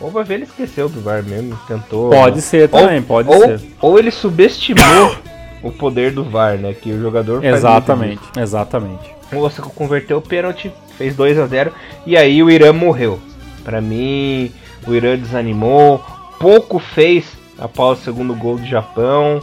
Ou 0.00 0.10
vai 0.10 0.24
ver 0.24 0.34
ele 0.34 0.44
esqueceu 0.44 0.88
do 0.88 1.00
VAR 1.00 1.22
mesmo, 1.22 1.58
tentou. 1.66 2.10
Pode 2.10 2.40
ser 2.40 2.68
também, 2.68 2.98
ou, 2.98 3.02
pode 3.02 3.28
ou, 3.28 3.40
ser. 3.40 3.60
Ou 3.80 3.98
ele 3.98 4.10
subestimou 4.10 5.16
o 5.62 5.70
poder 5.70 6.12
do 6.12 6.24
VAR, 6.24 6.58
né? 6.58 6.74
Que 6.74 6.90
o 6.90 7.00
jogador 7.00 7.44
Exatamente, 7.44 8.22
exatamente. 8.36 9.14
O 9.32 9.38
Osaka 9.38 9.68
converteu 9.70 10.18
o 10.18 10.22
pênalti, 10.22 10.72
fez 10.98 11.14
2 11.14 11.38
a 11.38 11.46
0 11.46 11.72
e 12.06 12.16
aí 12.16 12.42
o 12.42 12.50
Irã 12.50 12.72
morreu. 12.72 13.18
Para 13.64 13.80
mim, 13.80 14.50
o 14.86 14.92
Irã 14.92 15.16
desanimou, 15.16 16.04
pouco 16.38 16.78
fez 16.78 17.24
após 17.58 18.00
o 18.00 18.02
segundo 18.02 18.34
gol 18.34 18.58
do 18.58 18.66
Japão. 18.66 19.40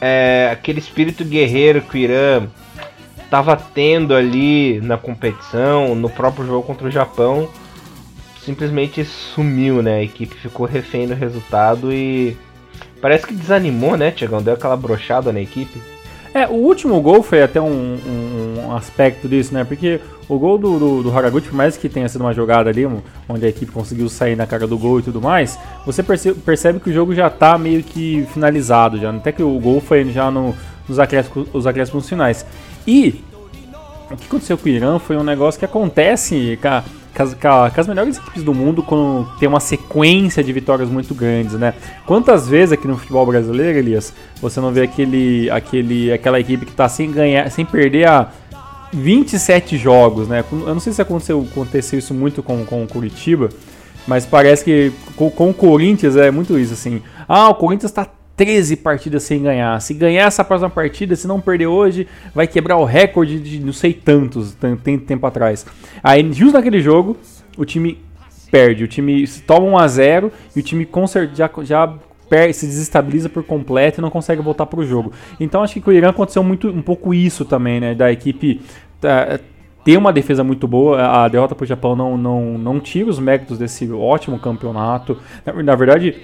É, 0.00 0.50
aquele 0.52 0.78
espírito 0.78 1.24
guerreiro 1.24 1.80
que 1.80 1.96
o 1.96 1.98
Irã 1.98 2.46
estava 3.24 3.56
tendo 3.56 4.14
ali 4.14 4.80
na 4.82 4.96
competição, 4.96 5.94
no 5.94 6.10
próprio 6.10 6.46
jogo 6.46 6.66
contra 6.66 6.86
o 6.86 6.90
Japão, 6.90 7.48
simplesmente 8.44 9.04
sumiu, 9.04 9.82
né? 9.82 9.96
A 9.96 10.02
equipe 10.02 10.36
ficou 10.36 10.66
refém 10.66 11.08
do 11.08 11.14
resultado 11.14 11.92
e 11.92 12.36
Parece 13.04 13.26
que 13.26 13.34
desanimou, 13.34 13.98
né, 13.98 14.10
Tiagão? 14.10 14.42
Deu 14.42 14.54
aquela 14.54 14.78
brochada 14.78 15.30
na 15.30 15.38
equipe. 15.38 15.78
É, 16.32 16.46
o 16.46 16.54
último 16.54 16.98
gol 17.02 17.22
foi 17.22 17.42
até 17.42 17.60
um, 17.60 17.66
um, 17.66 18.64
um 18.64 18.74
aspecto 18.74 19.28
disso, 19.28 19.52
né? 19.52 19.62
Porque 19.62 20.00
o 20.26 20.38
gol 20.38 20.56
do, 20.56 20.78
do, 20.78 21.02
do, 21.02 21.14
Haraguchi, 21.14 21.48
por 21.48 21.54
mais 21.54 21.76
que 21.76 21.86
tenha 21.86 22.08
sido 22.08 22.22
uma 22.22 22.32
jogada 22.32 22.70
ali, 22.70 22.86
onde 23.28 23.44
a 23.44 23.48
equipe 23.50 23.70
conseguiu 23.70 24.08
sair 24.08 24.34
na 24.34 24.46
cara 24.46 24.66
do 24.66 24.78
gol 24.78 25.00
e 25.00 25.02
tudo 25.02 25.20
mais, 25.20 25.58
você 25.84 26.02
percebe, 26.02 26.40
percebe 26.40 26.80
que 26.80 26.88
o 26.88 26.92
jogo 26.94 27.14
já 27.14 27.28
tá 27.28 27.58
meio 27.58 27.82
que 27.82 28.26
finalizado, 28.32 28.98
já. 28.98 29.10
Até 29.10 29.32
que 29.32 29.42
o 29.42 29.58
gol 29.58 29.82
foi 29.82 30.10
já 30.10 30.30
no, 30.30 30.54
nos 30.88 30.98
acréscimos, 30.98 31.46
os 31.52 31.66
acréscimos 31.66 32.08
finais. 32.08 32.46
E 32.86 33.22
o 34.10 34.16
que 34.16 34.24
aconteceu 34.24 34.56
com 34.56 34.64
o 34.64 34.72
Irã 34.72 34.98
foi 34.98 35.18
um 35.18 35.22
negócio 35.22 35.58
que 35.58 35.66
acontece, 35.66 36.58
cara 36.62 36.82
com 37.14 37.22
as, 37.22 37.34
com 37.34 37.80
as 37.80 37.86
melhores 37.86 38.16
equipes 38.18 38.42
do 38.42 38.52
mundo 38.52 38.82
quando 38.82 39.28
tem 39.38 39.48
uma 39.48 39.60
sequência 39.60 40.42
de 40.42 40.52
vitórias 40.52 40.88
muito 40.88 41.14
grandes, 41.14 41.54
né? 41.54 41.74
Quantas 42.06 42.48
vezes 42.48 42.72
aqui 42.72 42.88
no 42.88 42.96
futebol 42.96 43.24
brasileiro, 43.24 43.78
Elias, 43.78 44.12
você 44.40 44.60
não 44.60 44.72
vê 44.72 44.82
aquele, 44.82 45.48
aquele, 45.50 46.12
aquela 46.12 46.40
equipe 46.40 46.66
que 46.66 46.72
está 46.72 46.88
sem 46.88 47.10
ganhar, 47.10 47.50
sem 47.50 47.64
perder 47.64 48.08
a 48.08 48.30
27 48.92 49.76
jogos, 49.76 50.28
né? 50.28 50.44
Eu 50.50 50.74
não 50.74 50.80
sei 50.80 50.92
se 50.92 51.00
aconteceu, 51.00 51.46
aconteceu 51.50 51.98
isso 51.98 52.12
muito 52.12 52.42
com, 52.42 52.64
com 52.64 52.82
o 52.82 52.88
Curitiba, 52.88 53.48
mas 54.06 54.26
parece 54.26 54.64
que 54.64 54.92
com, 55.16 55.30
com 55.30 55.50
o 55.50 55.54
Corinthians 55.54 56.16
é 56.16 56.30
muito 56.30 56.58
isso, 56.58 56.74
assim. 56.74 57.00
Ah, 57.28 57.48
o 57.48 57.54
Corinthians 57.54 57.90
está 57.90 58.08
13 58.36 58.76
partidas 58.76 59.22
sem 59.22 59.42
ganhar. 59.42 59.80
Se 59.80 59.94
ganhar 59.94 60.26
essa 60.26 60.44
próxima 60.44 60.70
partida, 60.70 61.14
se 61.14 61.26
não 61.26 61.40
perder 61.40 61.66
hoje, 61.66 62.06
vai 62.34 62.46
quebrar 62.46 62.76
o 62.76 62.84
recorde 62.84 63.38
de 63.40 63.60
não 63.60 63.72
sei 63.72 63.92
tantos, 63.92 64.56
tem 64.82 64.98
tempo 64.98 65.26
atrás. 65.26 65.64
Aí, 66.02 66.32
justo 66.32 66.54
naquele 66.54 66.80
jogo, 66.80 67.16
o 67.56 67.64
time 67.64 67.98
perde. 68.50 68.84
O 68.84 68.88
time 68.88 69.26
toma 69.46 69.66
1 69.66 69.78
a 69.78 69.88
0 69.88 70.32
e 70.54 70.60
o 70.60 70.62
time 70.62 70.88
já, 71.34 71.50
já 71.62 71.94
se 72.52 72.66
desestabiliza 72.66 73.28
por 73.28 73.44
completo 73.44 74.00
e 74.00 74.02
não 74.02 74.10
consegue 74.10 74.42
voltar 74.42 74.66
para 74.66 74.80
o 74.80 74.84
jogo. 74.84 75.12
Então 75.38 75.62
acho 75.62 75.74
que 75.74 75.80
com 75.80 75.90
o 75.90 75.92
Irã 75.92 76.10
aconteceu 76.10 76.42
muito, 76.42 76.68
um 76.68 76.82
pouco 76.82 77.14
isso 77.14 77.44
também, 77.44 77.80
né? 77.80 77.94
Da 77.94 78.10
equipe 78.10 78.60
tá, 79.00 79.38
ter 79.84 79.96
uma 79.96 80.12
defesa 80.12 80.42
muito 80.42 80.66
boa. 80.66 81.24
A 81.24 81.28
derrota 81.28 81.54
para 81.54 81.64
o 81.64 81.66
Japão 81.66 81.94
não, 81.94 82.16
não, 82.16 82.58
não 82.58 82.80
tira 82.80 83.08
os 83.08 83.18
méritos 83.18 83.58
desse 83.58 83.90
ótimo 83.92 84.38
campeonato. 84.38 85.18
Na, 85.44 85.62
na 85.62 85.74
verdade, 85.76 86.16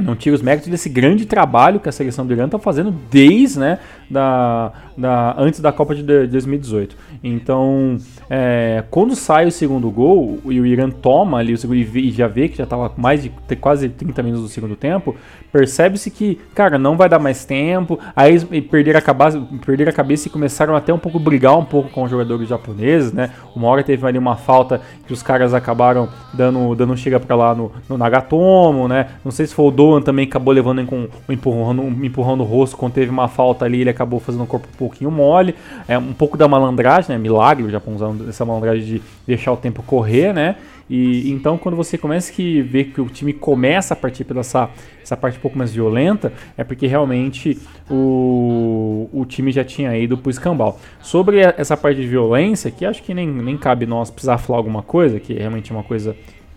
não 0.00 0.16
tira 0.16 0.34
os 0.34 0.42
méritos 0.42 0.68
desse 0.68 0.88
grande 0.88 1.26
trabalho 1.26 1.80
que 1.80 1.88
a 1.88 1.92
seleção 1.92 2.26
do 2.26 2.32
Irã 2.32 2.46
está 2.46 2.58
fazendo 2.58 2.90
desde 3.10 3.58
né, 3.58 3.78
da, 4.08 4.72
da, 5.00 5.34
antes 5.38 5.60
da 5.60 5.72
Copa 5.72 5.94
de 5.94 6.02
2018. 6.02 6.96
Então, 7.24 7.96
é, 8.28 8.84
quando 8.90 9.16
sai 9.16 9.46
o 9.46 9.52
segundo 9.52 9.90
gol 9.90 10.38
e 10.44 10.60
o 10.60 10.66
Irã 10.66 10.90
toma 10.90 11.38
ali 11.38 11.52
o 11.52 11.58
segundo 11.58 11.76
e 11.76 12.10
já 12.10 12.28
vê 12.28 12.48
que 12.48 12.58
já 12.58 12.64
estava 12.64 12.92
mais 12.96 13.22
de 13.22 13.30
quase 13.56 13.88
30 13.88 14.22
minutos 14.22 14.44
do 14.44 14.48
segundo 14.48 14.76
tempo, 14.76 15.16
percebe-se 15.52 16.10
que, 16.10 16.36
cara, 16.54 16.78
não 16.78 16.96
vai 16.96 17.08
dar 17.08 17.18
mais 17.18 17.44
tempo. 17.44 17.98
Aí 18.14 18.38
perderam 18.62 18.98
a, 18.98 19.02
cabeça, 19.02 19.42
perderam 19.64 19.90
a 19.90 19.94
cabeça 19.94 20.28
e 20.28 20.30
começaram 20.30 20.76
até 20.76 20.92
um 20.92 20.98
pouco 20.98 21.18
brigar 21.18 21.58
um 21.58 21.64
pouco 21.64 21.90
com 21.90 22.02
os 22.02 22.10
jogadores 22.10 22.48
japoneses, 22.48 23.12
né? 23.12 23.30
Uma 23.54 23.68
hora 23.68 23.82
teve 23.82 24.06
ali 24.06 24.18
uma 24.18 24.36
falta 24.36 24.80
que 25.06 25.12
os 25.12 25.22
caras 25.22 25.54
acabaram 25.54 26.08
dando, 26.32 26.74
dando 26.74 26.96
chega 26.96 27.18
para 27.18 27.34
lá 27.36 27.54
no, 27.54 27.72
no, 27.88 27.98
Nagatomo, 27.98 28.86
né? 28.86 29.08
Não 29.24 29.32
sei 29.32 29.46
se 29.46 29.54
foi 29.54 29.66
o 29.66 29.70
Doan 29.70 30.02
também 30.02 30.26
acabou 30.26 30.52
levando 30.52 30.84
com 30.86 31.08
um 31.28 31.32
empurrão, 31.32 31.70
um 31.70 32.04
empurrão 32.04 32.36
no 32.36 32.44
rosto 32.44 32.76
quando 32.76 32.92
teve 32.92 33.10
uma 33.10 33.28
falta 33.28 33.64
ali, 33.64 33.80
ele 33.80 33.90
acabou 33.90 34.20
fazendo 34.20 34.44
o 34.44 34.46
corpo 34.46 34.68
um 34.68 34.76
pouquinho 34.90 35.10
mole. 35.10 35.54
É 35.88 35.96
um 35.96 36.12
pouco 36.12 36.36
da 36.36 36.46
malandragem, 36.46 37.14
né? 37.14 37.20
Milagre 37.20 37.64
o 37.64 37.70
Japão 37.70 37.94
usando 37.94 38.28
essa 38.28 38.44
malandragem 38.44 38.84
de 38.84 39.02
deixar 39.26 39.52
o 39.52 39.56
tempo 39.56 39.82
correr, 39.82 40.34
né? 40.34 40.56
E 40.88 41.30
então 41.30 41.56
quando 41.56 41.76
você 41.76 41.96
começa 41.96 42.32
a 42.32 42.62
ver 42.64 42.86
que 42.86 43.00
o 43.00 43.06
time 43.06 43.32
começa 43.32 43.94
a 43.94 43.96
partir 43.96 44.24
pela 44.24 44.40
essa, 44.40 44.68
essa 45.00 45.16
parte 45.16 45.38
um 45.38 45.40
pouco 45.40 45.56
mais 45.56 45.72
violenta, 45.72 46.32
é 46.58 46.64
porque 46.64 46.88
realmente 46.88 47.56
o, 47.88 49.08
o 49.12 49.24
time 49.24 49.52
já 49.52 49.62
tinha 49.62 49.96
ido 49.96 50.18
pro 50.18 50.30
escambau. 50.30 50.80
Sobre 51.00 51.38
essa 51.38 51.76
parte 51.76 52.00
de 52.00 52.08
violência, 52.08 52.72
que 52.72 52.84
acho 52.84 53.04
que 53.04 53.14
nem, 53.14 53.28
nem 53.28 53.56
cabe 53.56 53.86
nós 53.86 54.10
precisar 54.10 54.38
falar 54.38 54.58
alguma 54.58 54.82
coisa, 54.82 55.20
que 55.20 55.32
é 55.34 55.38
realmente 55.38 55.70
uma 55.70 55.84
coisa 55.84 56.16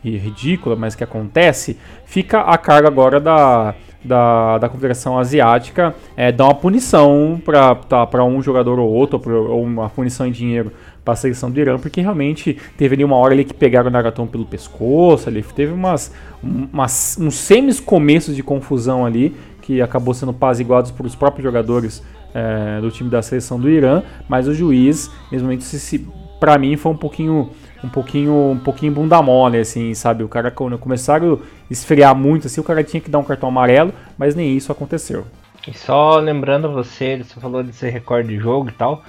ridícula, 0.10 0.76
mas 0.76 0.96
que 0.96 1.04
acontece, 1.04 1.78
fica 2.06 2.42
a 2.42 2.58
carga 2.58 2.88
agora 2.88 3.20
da, 3.20 3.76
da, 4.04 4.58
da 4.58 4.70
Confederação 4.70 5.18
Asiática 5.18 5.96
é, 6.18 6.32
dar 6.32 6.46
uma 6.46 6.56
punição 6.56 7.42
para 7.44 7.76
tá, 7.76 8.24
um 8.24 8.42
jogador 8.42 8.80
ou 8.80 8.90
outro, 8.90 9.22
ou 9.50 9.64
uma 9.64 9.90
punição 9.90 10.28
em 10.28 10.32
dinheiro 10.32 10.72
para 11.04 11.14
a 11.14 11.18
seleção 11.18 11.52
do 11.52 11.60
Irã, 11.60 11.78
porque 11.78 12.02
realmente 12.02 12.58
teve 12.78 12.96
ali 12.96 13.04
uma 13.04 13.16
hora 13.18 13.34
ali 13.34 13.44
que 13.44 13.54
pegaram 13.54 13.90
o 13.90 13.92
Nagatomo 13.92 14.28
pelo 14.28 14.46
pescoço, 14.46 15.28
ali 15.28 15.44
teve 15.44 15.74
umas, 15.74 16.14
umas 16.42 17.18
uns 17.20 17.36
semis 17.36 17.80
começos 17.80 18.36
de 18.36 18.44
confusão 18.44 19.06
ali 19.06 19.36
que 19.62 19.82
acabou 19.82 20.14
sendo 20.14 20.34
paziguados 20.34 20.92
por 20.92 21.06
os 21.06 21.16
próprios 21.16 21.44
jogadores 21.44 22.04
é, 22.34 22.82
do 22.82 22.90
time 22.90 23.10
da 23.10 23.22
seleção 23.22 23.60
do 23.60 23.70
Irã, 23.70 24.02
mas 24.28 24.48
o 24.48 24.54
juiz, 24.54 25.10
mesmo 25.32 25.62
se, 25.62 25.80
se 25.80 26.08
para 26.40 26.58
mim 26.58 26.76
foi 26.76 26.92
um 26.92 26.98
pouquinho 26.98 27.50
um 27.84 27.90
pouquinho 27.90 28.52
um 28.52 28.60
pouquinho 28.60 28.94
bunda 28.94 29.22
mole 29.22 29.58
assim, 29.58 29.94
sabe? 29.94 30.24
O 30.24 30.30
cara 30.30 30.50
quando 30.50 30.78
começaram 30.78 31.34
a 31.34 31.38
esfriar 31.70 32.16
muito 32.16 32.48
assim, 32.48 32.62
o 32.62 32.64
cara 32.64 32.84
tinha 32.84 33.02
que 33.02 33.10
dar 33.10 33.20
um 33.20 33.24
cartão 33.24 33.50
amarelo, 33.50 33.94
mas 34.18 34.36
nem 34.36 34.56
isso 34.56 34.72
aconteceu. 34.72 35.26
E 35.68 35.78
só 35.78 36.18
lembrando 36.18 36.72
você, 36.72 37.18
você 37.18 37.40
falou 37.40 37.64
desse 37.64 37.90
recorde 37.90 38.30
de 38.30 38.38
jogo 38.38 38.70
e 38.70 38.74
tal, 38.74 39.04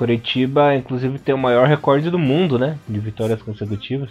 Curitiba, 0.00 0.74
inclusive, 0.74 1.18
tem 1.18 1.34
o 1.34 1.38
maior 1.38 1.68
recorde 1.68 2.10
do 2.10 2.18
mundo, 2.18 2.58
né? 2.58 2.78
De 2.88 2.98
vitórias 2.98 3.42
consecutivas. 3.42 4.08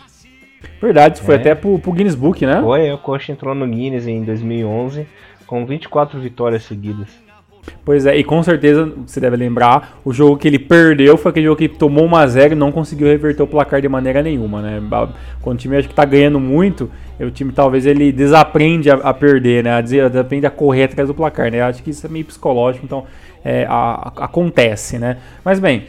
Verdade, 0.79 1.19
foi 1.19 1.33
é. 1.33 1.37
até 1.39 1.55
pro, 1.55 1.79
pro 1.79 1.91
Guinness 1.91 2.13
Book, 2.13 2.45
né? 2.45 2.61
Foi, 2.61 2.91
o 2.91 2.97
Coxa 2.99 3.31
entrou 3.31 3.55
no 3.55 3.67
Guinness 3.67 4.05
em 4.05 4.23
2011 4.23 5.07
com 5.47 5.65
24 5.65 6.19
vitórias 6.19 6.63
seguidas. 6.63 7.07
Pois 7.83 8.05
é, 8.05 8.17
e 8.17 8.23
com 8.23 8.41
certeza 8.43 8.91
você 9.05 9.19
deve 9.19 9.35
lembrar, 9.35 9.99
o 10.05 10.13
jogo 10.13 10.37
que 10.37 10.47
ele 10.47 10.59
perdeu 10.59 11.17
foi 11.17 11.31
aquele 11.31 11.45
jogo 11.45 11.57
que 11.57 11.67
tomou 11.67 12.07
1x0 12.07 12.51
e 12.51 12.55
não 12.55 12.71
conseguiu 12.71 13.07
reverter 13.07 13.41
o 13.41 13.47
placar 13.47 13.81
de 13.81 13.89
maneira 13.89 14.21
nenhuma, 14.21 14.61
né? 14.61 14.81
Quando 15.41 15.57
o 15.57 15.59
time 15.59 15.75
acho 15.75 15.87
que 15.87 15.95
tá 15.95 16.05
ganhando 16.05 16.39
muito, 16.39 16.89
o 17.19 17.31
time 17.31 17.51
talvez 17.51 17.85
ele 17.85 18.11
desaprende 18.11 18.89
a, 18.89 18.95
a 18.95 19.13
perder, 19.13 19.63
né? 19.63 19.73
A, 19.73 19.81
desaprende 19.81 20.45
a 20.45 20.51
correr 20.51 20.83
atrás 20.83 21.07
do 21.07 21.15
placar, 21.15 21.51
né? 21.51 21.61
Acho 21.61 21.81
que 21.81 21.89
isso 21.89 22.05
é 22.05 22.09
meio 22.09 22.25
psicológico, 22.25 22.85
então 22.85 23.05
é, 23.43 23.65
a, 23.67 24.11
a, 24.15 24.25
acontece, 24.25 24.99
né? 24.99 25.17
Mas 25.43 25.59
bem, 25.59 25.85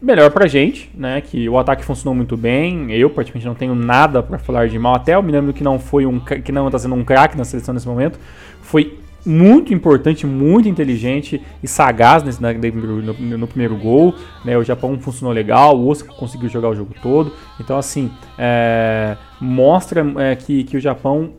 melhor 0.00 0.30
pra 0.30 0.46
gente, 0.46 0.90
né? 0.94 1.20
Que 1.20 1.48
o 1.48 1.58
ataque 1.58 1.84
funcionou 1.84 2.14
muito 2.14 2.36
bem. 2.36 2.92
Eu, 2.92 3.10
praticamente, 3.10 3.46
não 3.46 3.54
tenho 3.54 3.74
nada 3.74 4.22
para 4.22 4.38
falar 4.38 4.68
de 4.68 4.78
mal. 4.78 4.94
Até 4.96 5.16
o 5.16 5.22
Minamino, 5.22 5.52
que 5.52 5.64
não 5.64 5.78
foi 5.78 6.04
um 6.04 6.20
que 6.20 6.52
não 6.52 6.70
tá 6.70 6.78
sendo 6.78 6.94
um 6.94 7.04
craque 7.04 7.36
na 7.36 7.44
seleção 7.44 7.72
nesse 7.72 7.88
momento, 7.88 8.18
foi 8.60 8.98
muito 9.24 9.72
importante, 9.72 10.26
muito 10.26 10.68
inteligente 10.68 11.40
e 11.62 11.68
sagaz 11.68 12.22
nesse, 12.22 12.42
no, 12.42 13.38
no, 13.38 13.46
primeiro 13.46 13.76
gol. 13.76 14.14
Né? 14.44 14.56
O 14.56 14.64
Japão 14.64 14.98
funcionou 14.98 15.32
legal, 15.32 15.76
o 15.76 15.88
Osaka 15.88 16.12
conseguiu 16.12 16.48
jogar 16.48 16.68
o 16.68 16.74
jogo 16.74 16.94
todo. 17.02 17.32
Então, 17.58 17.78
assim, 17.78 18.10
é, 18.38 19.16
mostra 19.40 20.04
é, 20.18 20.36
que, 20.36 20.64
que 20.64 20.76
o 20.76 20.80
Japão 20.80 21.32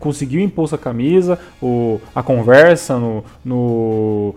conseguiu 0.00 0.40
impor 0.40 0.66
sua 0.66 0.78
camisa, 0.78 1.38
o, 1.62 2.00
a 2.14 2.22
conversa 2.22 2.98
no, 2.98 3.22
no, 3.44 4.34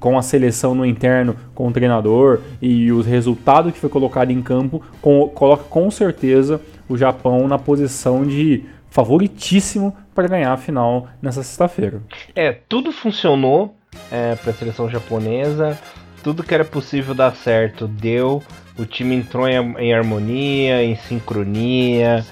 com 0.00 0.18
a 0.18 0.22
seleção 0.22 0.74
no 0.74 0.86
interno 0.86 1.36
com 1.54 1.68
o 1.68 1.72
treinador 1.72 2.40
e 2.62 2.90
os 2.90 3.04
resultados 3.04 3.72
que 3.72 3.78
foi 3.78 3.90
colocado 3.90 4.30
em 4.30 4.40
campo 4.40 4.82
com, 5.02 5.28
coloca 5.28 5.64
com 5.64 5.90
certeza 5.90 6.60
o 6.88 6.96
Japão 6.96 7.46
na 7.46 7.58
posição 7.58 8.24
de 8.24 8.64
favoritíssimo 8.92 9.96
para 10.14 10.28
ganhar 10.28 10.52
a 10.52 10.56
final 10.58 11.08
nessa 11.20 11.42
sexta-feira. 11.42 12.02
É, 12.36 12.52
tudo 12.52 12.92
funcionou 12.92 13.74
é, 14.10 14.36
para 14.36 14.50
a 14.50 14.54
seleção 14.54 14.88
japonesa, 14.88 15.78
tudo 16.22 16.44
que 16.44 16.54
era 16.54 16.64
possível 16.64 17.14
dar 17.14 17.34
certo 17.34 17.88
deu, 17.88 18.42
o 18.78 18.84
time 18.84 19.16
entrou 19.16 19.48
em, 19.48 19.56
em 19.78 19.94
harmonia, 19.94 20.84
em 20.84 20.94
sincronia, 20.94 22.24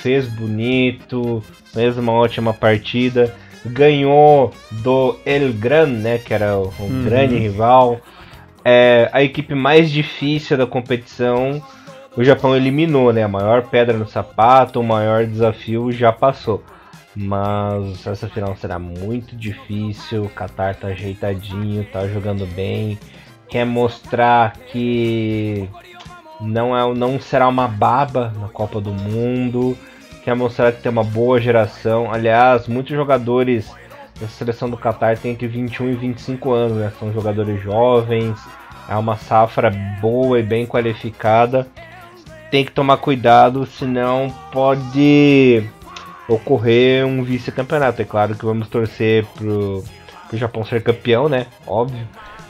fez 0.00 0.26
bonito, 0.26 1.42
fez 1.72 1.98
uma 1.98 2.12
ótima 2.12 2.54
partida, 2.54 3.34
ganhou 3.66 4.52
do 4.70 5.14
El 5.26 5.52
Gran, 5.52 5.86
né, 5.86 6.16
que 6.16 6.32
era 6.32 6.56
o, 6.56 6.72
uhum. 6.78 7.04
grande 7.04 7.36
rival, 7.36 8.00
é, 8.64 9.10
a 9.12 9.22
equipe 9.22 9.54
mais 9.54 9.90
difícil 9.90 10.56
da 10.56 10.66
competição. 10.66 11.62
O 12.18 12.24
Japão 12.24 12.56
eliminou, 12.56 13.12
né? 13.12 13.22
A 13.22 13.28
maior 13.28 13.62
pedra 13.62 13.96
no 13.96 14.06
sapato, 14.06 14.80
o 14.80 14.84
maior 14.84 15.24
desafio 15.24 15.92
já 15.92 16.12
passou. 16.12 16.62
Mas 17.14 18.06
essa 18.06 18.28
final 18.28 18.56
será 18.56 18.78
muito 18.78 19.36
difícil. 19.36 20.24
O 20.24 20.28
Qatar 20.28 20.74
tá 20.74 20.88
ajeitadinho, 20.88 21.84
tá 21.84 22.06
jogando 22.08 22.46
bem. 22.46 22.98
Quer 23.48 23.64
mostrar 23.64 24.52
que 24.70 25.68
não, 26.40 26.76
é, 26.76 26.94
não 26.94 27.20
será 27.20 27.48
uma 27.48 27.68
baba 27.68 28.32
na 28.38 28.48
Copa 28.48 28.80
do 28.80 28.92
Mundo 28.92 29.76
quer 30.28 30.34
mostrar 30.34 30.72
que 30.72 30.82
tem 30.82 30.92
uma 30.92 31.04
boa 31.04 31.40
geração. 31.40 32.12
Aliás, 32.12 32.68
muitos 32.68 32.94
jogadores 32.94 33.72
da 34.20 34.28
seleção 34.28 34.68
do 34.68 34.76
Qatar 34.76 35.16
têm 35.16 35.32
entre 35.32 35.46
21 35.46 35.92
e 35.92 35.94
25 35.94 36.52
anos, 36.52 36.76
né? 36.76 36.92
São 37.00 37.10
jogadores 37.14 37.62
jovens, 37.62 38.38
é 38.90 38.94
uma 38.94 39.16
safra 39.16 39.70
boa 40.02 40.38
e 40.38 40.42
bem 40.42 40.66
qualificada. 40.66 41.66
Tem 42.50 42.64
que 42.64 42.72
tomar 42.72 42.96
cuidado, 42.96 43.66
senão 43.66 44.34
pode 44.52 45.62
ocorrer 46.28 47.06
um 47.06 47.22
vice-campeonato. 47.22 48.02
É 48.02 48.04
claro 48.04 48.34
que 48.34 48.44
vamos 48.44 48.68
torcer 48.68 49.26
pro, 49.34 49.84
pro 50.28 50.38
Japão 50.38 50.64
ser 50.64 50.82
campeão, 50.82 51.28
né? 51.28 51.46
Óbvio. 51.66 52.06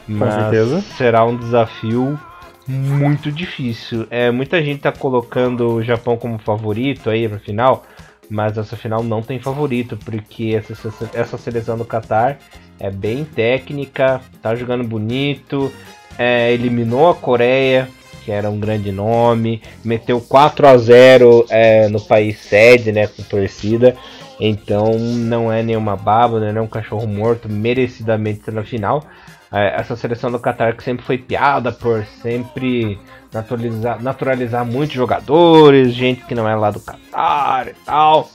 Mas 0.07 0.35
Com 0.35 0.41
certeza. 0.41 0.81
será 0.97 1.25
um 1.25 1.37
desafio 1.37 2.19
muito 2.67 3.33
difícil. 3.33 4.07
É, 4.11 4.31
muita 4.31 4.63
gente 4.63 4.83
tá 4.83 4.93
colocando 4.93 5.75
o 5.75 5.83
Japão 5.83 6.17
como 6.17 6.39
favorito 6.39 7.09
aí 7.09 7.29
pra 7.29 7.39
final, 7.39 7.85
mas 8.31 8.59
essa 8.59 8.77
final 8.77 9.03
não 9.03 9.23
tem 9.23 9.39
favorito, 9.39 9.97
porque 9.97 10.55
essa, 10.55 10.93
essa 11.15 11.39
seleção 11.39 11.79
do 11.79 11.85
Qatar 11.85 12.39
é 12.79 12.91
bem 12.91 13.25
técnica, 13.25 14.21
tá 14.43 14.55
jogando 14.55 14.85
bonito, 14.85 15.73
é, 16.19 16.53
eliminou 16.53 17.09
a 17.09 17.15
Coreia, 17.15 17.89
que 18.29 18.33
era 18.33 18.51
um 18.51 18.61
grande 18.61 18.93
nome, 18.93 19.63
meteu 19.83 20.21
4 20.21 20.69
a 20.69 20.77
0 20.77 21.47
é, 21.49 21.89
no 21.89 21.99
país 21.99 22.39
sede, 22.39 22.93
né, 22.93 23.07
com 23.07 23.23
torcida. 23.23 23.97
Então 24.39 24.99
não 24.99 25.51
é 25.51 25.63
nenhuma 25.63 25.97
baba, 25.97 26.39
não 26.39 26.61
é 26.61 26.63
um 26.63 26.67
cachorro 26.69 27.07
morto, 27.07 27.49
merecidamente 27.49 28.51
na 28.51 28.63
final 28.63 29.03
é, 29.51 29.81
essa 29.81 29.97
seleção 29.97 30.31
do 30.31 30.39
Qatar 30.39 30.77
que 30.77 30.83
sempre 30.83 31.07
foi 31.07 31.17
piada 31.17 31.73
por 31.73 32.05
sempre 32.23 32.99
naturalizar, 33.33 34.03
naturalizar 34.03 34.67
muitos 34.67 34.95
jogadores, 34.95 35.95
gente 35.95 36.27
que 36.27 36.35
não 36.35 36.47
é 36.47 36.55
lá 36.55 36.71
do 36.71 36.81
Qatar 36.81 37.69
e 37.69 37.75
tal. 37.87 38.29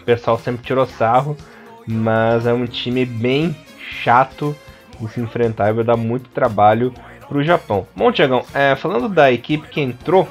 O 0.00 0.04
pessoal 0.04 0.38
sempre 0.38 0.64
tirou 0.64 0.86
sarro, 0.86 1.36
mas 1.84 2.46
é 2.46 2.52
um 2.52 2.64
time 2.64 3.04
bem 3.04 3.56
chato 4.04 4.54
de 5.00 5.08
se 5.08 5.20
enfrentar 5.20 5.70
e 5.70 5.72
vai 5.72 5.84
dar 5.84 5.96
muito 5.96 6.30
trabalho 6.30 6.94
para 7.28 7.38
o 7.38 7.42
Japão. 7.42 7.86
Bom, 7.94 8.12
Tiagão, 8.12 8.44
é, 8.54 8.74
falando 8.76 9.08
da 9.08 9.30
equipe 9.32 9.68
que 9.68 9.80
entrou 9.80 10.28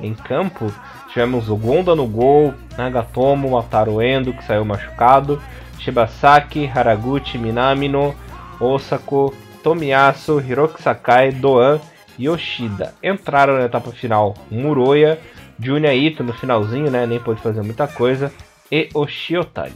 em 0.00 0.14
campo, 0.14 0.72
tivemos 1.08 1.48
o 1.48 1.56
Gonda 1.56 1.94
no 1.94 2.06
gol, 2.06 2.54
Nagatomo, 2.76 3.50
Wataru 3.50 4.02
Endo, 4.02 4.32
que 4.32 4.44
saiu 4.44 4.64
machucado, 4.64 5.40
Shibasaki, 5.78 6.70
Haraguchi, 6.72 7.38
Minamino, 7.38 8.14
Osako, 8.60 9.34
Tomiyasu, 9.62 10.40
Hiroki 10.40 10.82
Sakai, 10.82 11.32
Doan 11.32 11.80
e 12.18 12.24
Yoshida. 12.26 12.94
Entraram 13.02 13.58
na 13.58 13.64
etapa 13.64 13.90
final 13.90 14.34
Muroya, 14.50 15.18
Junya 15.58 15.94
Ito 15.94 16.24
no 16.24 16.32
finalzinho, 16.32 16.90
né? 16.90 17.06
Nem 17.06 17.20
pôde 17.20 17.40
fazer 17.40 17.62
muita 17.62 17.86
coisa. 17.86 18.32
E 18.70 18.88
o 18.94 19.06
Shiotari. 19.06 19.74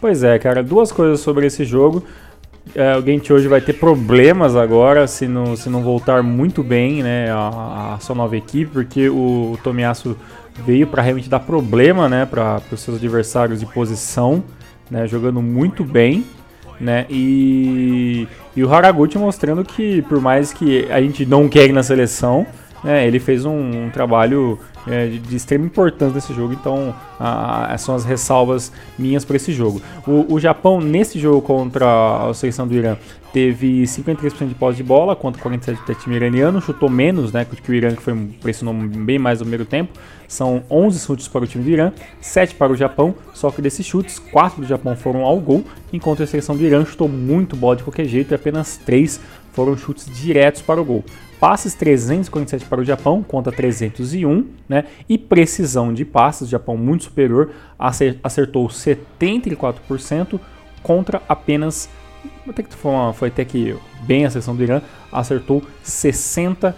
Pois 0.00 0.22
é, 0.22 0.38
cara, 0.38 0.62
duas 0.62 0.90
coisas 0.90 1.20
sobre 1.20 1.46
esse 1.46 1.64
jogo. 1.64 2.04
É, 2.74 2.96
o 2.96 3.02
Gente 3.02 3.32
hoje 3.32 3.48
vai 3.48 3.60
ter 3.60 3.74
problemas 3.74 4.54
agora 4.54 5.06
se 5.06 5.26
não, 5.26 5.56
se 5.56 5.68
não 5.68 5.82
voltar 5.82 6.22
muito 6.22 6.62
bem 6.62 7.02
né, 7.02 7.30
a, 7.30 7.94
a 7.94 7.98
sua 8.00 8.14
nova 8.14 8.36
equipe, 8.36 8.70
porque 8.72 9.08
o, 9.08 9.52
o 9.52 9.58
Tomiyasu 9.62 10.16
veio 10.64 10.86
para 10.86 11.02
realmente 11.02 11.28
dar 11.28 11.40
problema 11.40 12.08
né, 12.08 12.26
para 12.26 12.62
os 12.70 12.80
seus 12.80 12.96
adversários 12.96 13.60
de 13.60 13.66
posição, 13.66 14.44
né, 14.90 15.06
jogando 15.06 15.42
muito 15.42 15.84
bem 15.84 16.24
né? 16.80 17.04
E, 17.10 18.26
e 18.56 18.64
o 18.64 18.72
Haraguchi 18.72 19.18
mostrando 19.18 19.62
que, 19.62 20.00
por 20.02 20.20
mais 20.20 20.52
que 20.52 20.90
a 20.90 21.00
gente 21.00 21.26
não 21.26 21.48
quer 21.48 21.70
na 21.72 21.82
seleção, 21.82 22.46
né, 22.82 23.06
ele 23.06 23.18
fez 23.18 23.44
um, 23.44 23.86
um 23.86 23.90
trabalho 23.90 24.58
é, 24.86 25.06
de, 25.06 25.18
de, 25.18 25.36
extrema 25.36 25.66
importância 25.66 26.14
nesse 26.14 26.32
jogo, 26.32 26.52
então 26.52 26.94
a, 27.18 27.74
a, 27.74 27.78
são 27.78 27.94
as 27.94 28.04
ressalvas 28.04 28.72
minhas 28.98 29.24
para 29.24 29.36
esse 29.36 29.52
jogo. 29.52 29.82
O, 30.06 30.34
o, 30.34 30.40
Japão, 30.40 30.80
nesse 30.80 31.18
jogo 31.18 31.42
contra 31.42 32.28
a 32.28 32.34
seleção 32.34 32.66
do 32.66 32.74
Irã, 32.74 32.96
teve 33.32 33.82
53% 33.82 34.48
de 34.48 34.54
posse 34.54 34.78
de 34.78 34.82
bola 34.82 35.14
contra 35.14 35.42
47% 35.42 35.86
do 35.86 35.94
time 35.94 36.16
iraniano, 36.16 36.60
chutou 36.60 36.88
menos 36.88 37.32
né, 37.32 37.44
que 37.44 37.70
o 37.70 37.74
Irã, 37.74 37.94
que 37.94 38.02
foi, 38.02 38.14
pressionou 38.40 38.74
bem 38.74 39.18
mais 39.18 39.38
no 39.38 39.44
primeiro 39.44 39.64
tempo. 39.64 39.92
São 40.26 40.62
11 40.70 41.04
chutes 41.04 41.28
para 41.28 41.44
o 41.44 41.46
time 41.46 41.64
do 41.64 41.70
Irã, 41.70 41.92
7 42.20 42.54
para 42.54 42.72
o 42.72 42.76
Japão, 42.76 43.14
só 43.34 43.50
que 43.50 43.60
desses 43.60 43.84
chutes, 43.84 44.18
4 44.18 44.62
do 44.62 44.66
Japão 44.66 44.96
foram 44.96 45.24
ao 45.24 45.38
gol, 45.40 45.64
enquanto 45.92 46.22
a 46.22 46.26
seleção 46.26 46.56
do 46.56 46.64
Irã 46.64 46.84
chutou 46.84 47.08
muito 47.08 47.56
bola 47.56 47.76
de 47.76 47.82
qualquer 47.82 48.06
jeito 48.06 48.32
e 48.32 48.34
apenas 48.34 48.76
3 48.78 49.20
foram 49.52 49.76
chutes 49.76 50.06
diretos 50.06 50.62
para 50.62 50.80
o 50.80 50.84
gol 50.84 51.04
passes 51.40 51.74
347 51.74 52.66
para 52.66 52.80
o 52.80 52.84
Japão 52.84 53.22
contra 53.22 53.50
301, 53.50 54.46
né? 54.68 54.84
E 55.08 55.16
precisão 55.16 55.92
de 55.92 56.04
passes, 56.04 56.42
o 56.42 56.50
Japão 56.50 56.76
muito 56.76 57.04
superior, 57.04 57.50
acertou 58.22 58.68
74% 58.68 60.38
contra 60.82 61.22
apenas 61.26 61.88
até 62.46 62.62
que 62.62 62.74
foi, 62.74 62.90
uma, 62.90 63.12
foi 63.14 63.28
até 63.28 63.44
que 63.44 63.74
bem 64.02 64.26
a 64.26 64.30
seleção 64.30 64.54
do 64.54 64.62
Irã 64.62 64.82
acertou 65.10 65.62
64% 65.82 66.74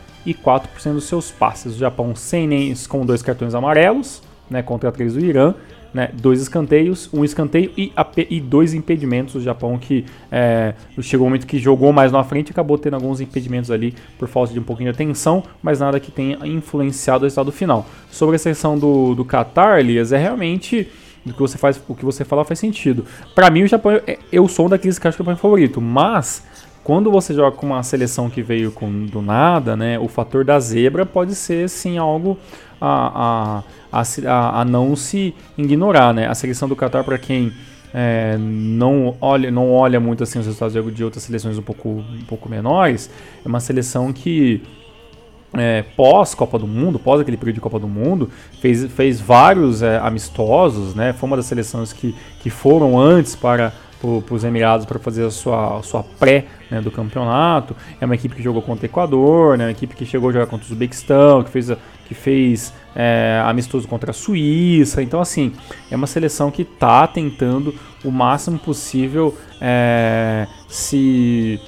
dos 0.93 1.05
seus 1.05 1.31
passes. 1.33 1.75
O 1.75 1.79
Japão 1.79 2.15
sem 2.15 2.47
nem 2.47 2.73
com 2.89 3.05
dois 3.05 3.23
cartões 3.23 3.55
amarelos, 3.55 4.23
né, 4.49 4.63
contra 4.63 4.93
três 4.93 5.15
do 5.15 5.21
Irã 5.21 5.55
né, 5.93 6.11
dois 6.13 6.41
escanteios, 6.41 7.09
um 7.13 7.25
escanteio 7.25 7.71
e, 7.77 7.93
e, 8.31 8.41
dois 8.41 8.75
impedimentos. 8.75 9.35
O 9.35 9.41
Japão 9.41 9.79
que 9.79 10.05
é, 10.31 10.75
chegou 11.01 11.27
um 11.27 11.31
momento 11.31 11.47
que 11.47 11.59
jogou 11.59 11.93
mais 11.93 12.11
na 12.11 12.25
frente 12.25 12.51
acabou 12.51 12.79
tendo 12.79 12.95
alguns 12.95 13.21
impedimentos 13.21 13.71
ali 13.71 13.95
por 14.19 14.29
falta 14.29 14.53
de 14.53 14.59
um 14.59 14.63
pouquinho 14.63 14.91
de 14.91 14.95
atenção, 14.95 15.43
mas 15.63 15.81
nada 15.81 16.01
que 16.01 16.11
tenha 16.11 16.39
influenciado 16.47 17.25
o 17.25 17.27
resultado 17.27 17.53
final. 17.53 17.87
Sobre 18.11 18.37
a 18.37 18.39
seleção 18.39 18.79
do, 18.79 19.15
do 19.15 19.25
Qatar, 19.25 19.79
Elias, 19.79 20.13
é 20.13 20.19
realmente 20.19 20.89
o 21.25 21.33
que 21.33 21.39
você 21.39 21.57
faz, 21.57 21.81
o 21.89 21.95
que 21.95 22.05
você 22.05 22.25
fala 22.25 22.45
faz 22.45 22.59
sentido. 22.59 23.05
Para 23.35 23.51
mim, 23.51 23.63
o 23.63 23.67
Japão, 23.67 23.93
é, 24.07 24.19
eu 24.31 24.49
sou 24.49 24.67
um 24.67 24.69
daqueles 24.69 24.99
que 24.99 25.07
acho 25.07 25.17
que 25.17 25.29
é 25.29 25.33
o 25.33 25.37
favorito, 25.37 25.81
mas 25.81 26.45
quando 26.83 27.11
você 27.11 27.33
joga 27.33 27.57
com 27.57 27.67
uma 27.67 27.83
seleção 27.83 28.29
que 28.29 28.43
veio 28.43 28.73
com 28.73 29.07
do 29.07 29.23
nada, 29.23 29.77
né, 29.77 29.99
o 29.99 30.09
fator 30.09 30.45
da 30.45 30.59
zebra 30.59 31.07
pode 31.07 31.35
ser 31.35 31.69
sim 31.69 31.97
algo 31.97 32.37
a, 32.83 33.63
a, 33.93 34.03
a, 34.03 34.61
a 34.61 34.65
não 34.65 34.97
se 34.97 35.35
ignorar. 35.57 36.13
Né? 36.13 36.27
A 36.27 36.35
seleção 36.35 36.69
do 36.69 36.75
Qatar, 36.75 37.05
para 37.05 37.19
quem 37.19 37.53
é, 37.95 38.37
não, 38.39 39.17
olha, 39.21 39.51
não 39.51 39.71
olha 39.71 40.01
muito 40.01 40.23
assim 40.23 40.39
os 40.39 40.47
resultados 40.47 40.95
de 40.95 41.05
outras 41.05 41.23
seleções 41.23 41.59
um 41.59 41.63
pouco, 41.63 41.89
um 41.89 42.25
pouco 42.27 42.49
menores, 42.49 43.11
é 43.45 43.49
uma 43.49 43.61
seleção 43.61 44.13
que 44.13 44.63
é, 45.55 45.85
pós 45.97 46.35
Copa 46.35 46.59
do 46.59 46.67
Mundo, 46.67 46.99
pós 46.99 47.21
aquele 47.21 47.37
período 47.37 47.57
de 47.57 47.61
Copa 47.61 47.79
do 47.79 47.87
Mundo, 47.87 48.31
fez, 48.61 48.91
fez 48.93 49.21
vários 49.21 49.83
é, 49.83 49.99
amistosos, 49.99 50.95
né? 50.95 51.13
Foi 51.13 51.27
uma 51.27 51.37
das 51.37 51.47
seleções 51.47 51.93
que, 51.93 52.15
que 52.41 52.49
foram 52.49 52.99
antes 52.99 53.37
para 53.37 53.73
para 54.27 54.35
os 54.35 54.45
Emirados 54.45 54.85
para 54.85 54.99
fazer 54.99 55.25
a 55.25 55.31
sua, 55.31 55.79
a 55.79 55.83
sua 55.83 56.03
pré 56.03 56.47
né, 56.71 56.81
do 56.81 56.91
campeonato. 56.91 57.77
É 58.01 58.05
uma 58.05 58.15
equipe 58.15 58.35
que 58.35 58.43
jogou 58.43 58.63
contra 58.63 58.85
o 58.85 58.87
Equador, 58.87 59.57
né, 59.57 59.67
uma 59.67 59.71
equipe 59.71 59.95
que 59.95 60.05
chegou 60.05 60.31
a 60.31 60.33
jogar 60.33 60.47
contra 60.47 60.67
o 60.67 60.71
Uzbequistão, 60.71 61.43
que 61.43 61.51
fez, 61.51 61.71
que 62.07 62.15
fez 62.15 62.73
é, 62.95 63.43
amistoso 63.47 63.87
contra 63.87 64.11
a 64.11 64.15
Suíça. 64.15 65.03
Então, 65.03 65.21
assim, 65.21 65.53
é 65.91 65.97
uma 65.97 66.07
seleção 66.07 66.51
que 66.51 66.63
está 66.63 67.07
tentando 67.07 67.75
o 68.05 68.11
máximo 68.11 68.59
possível 68.59 69.37
é, 69.61 70.47
se 70.69 71.61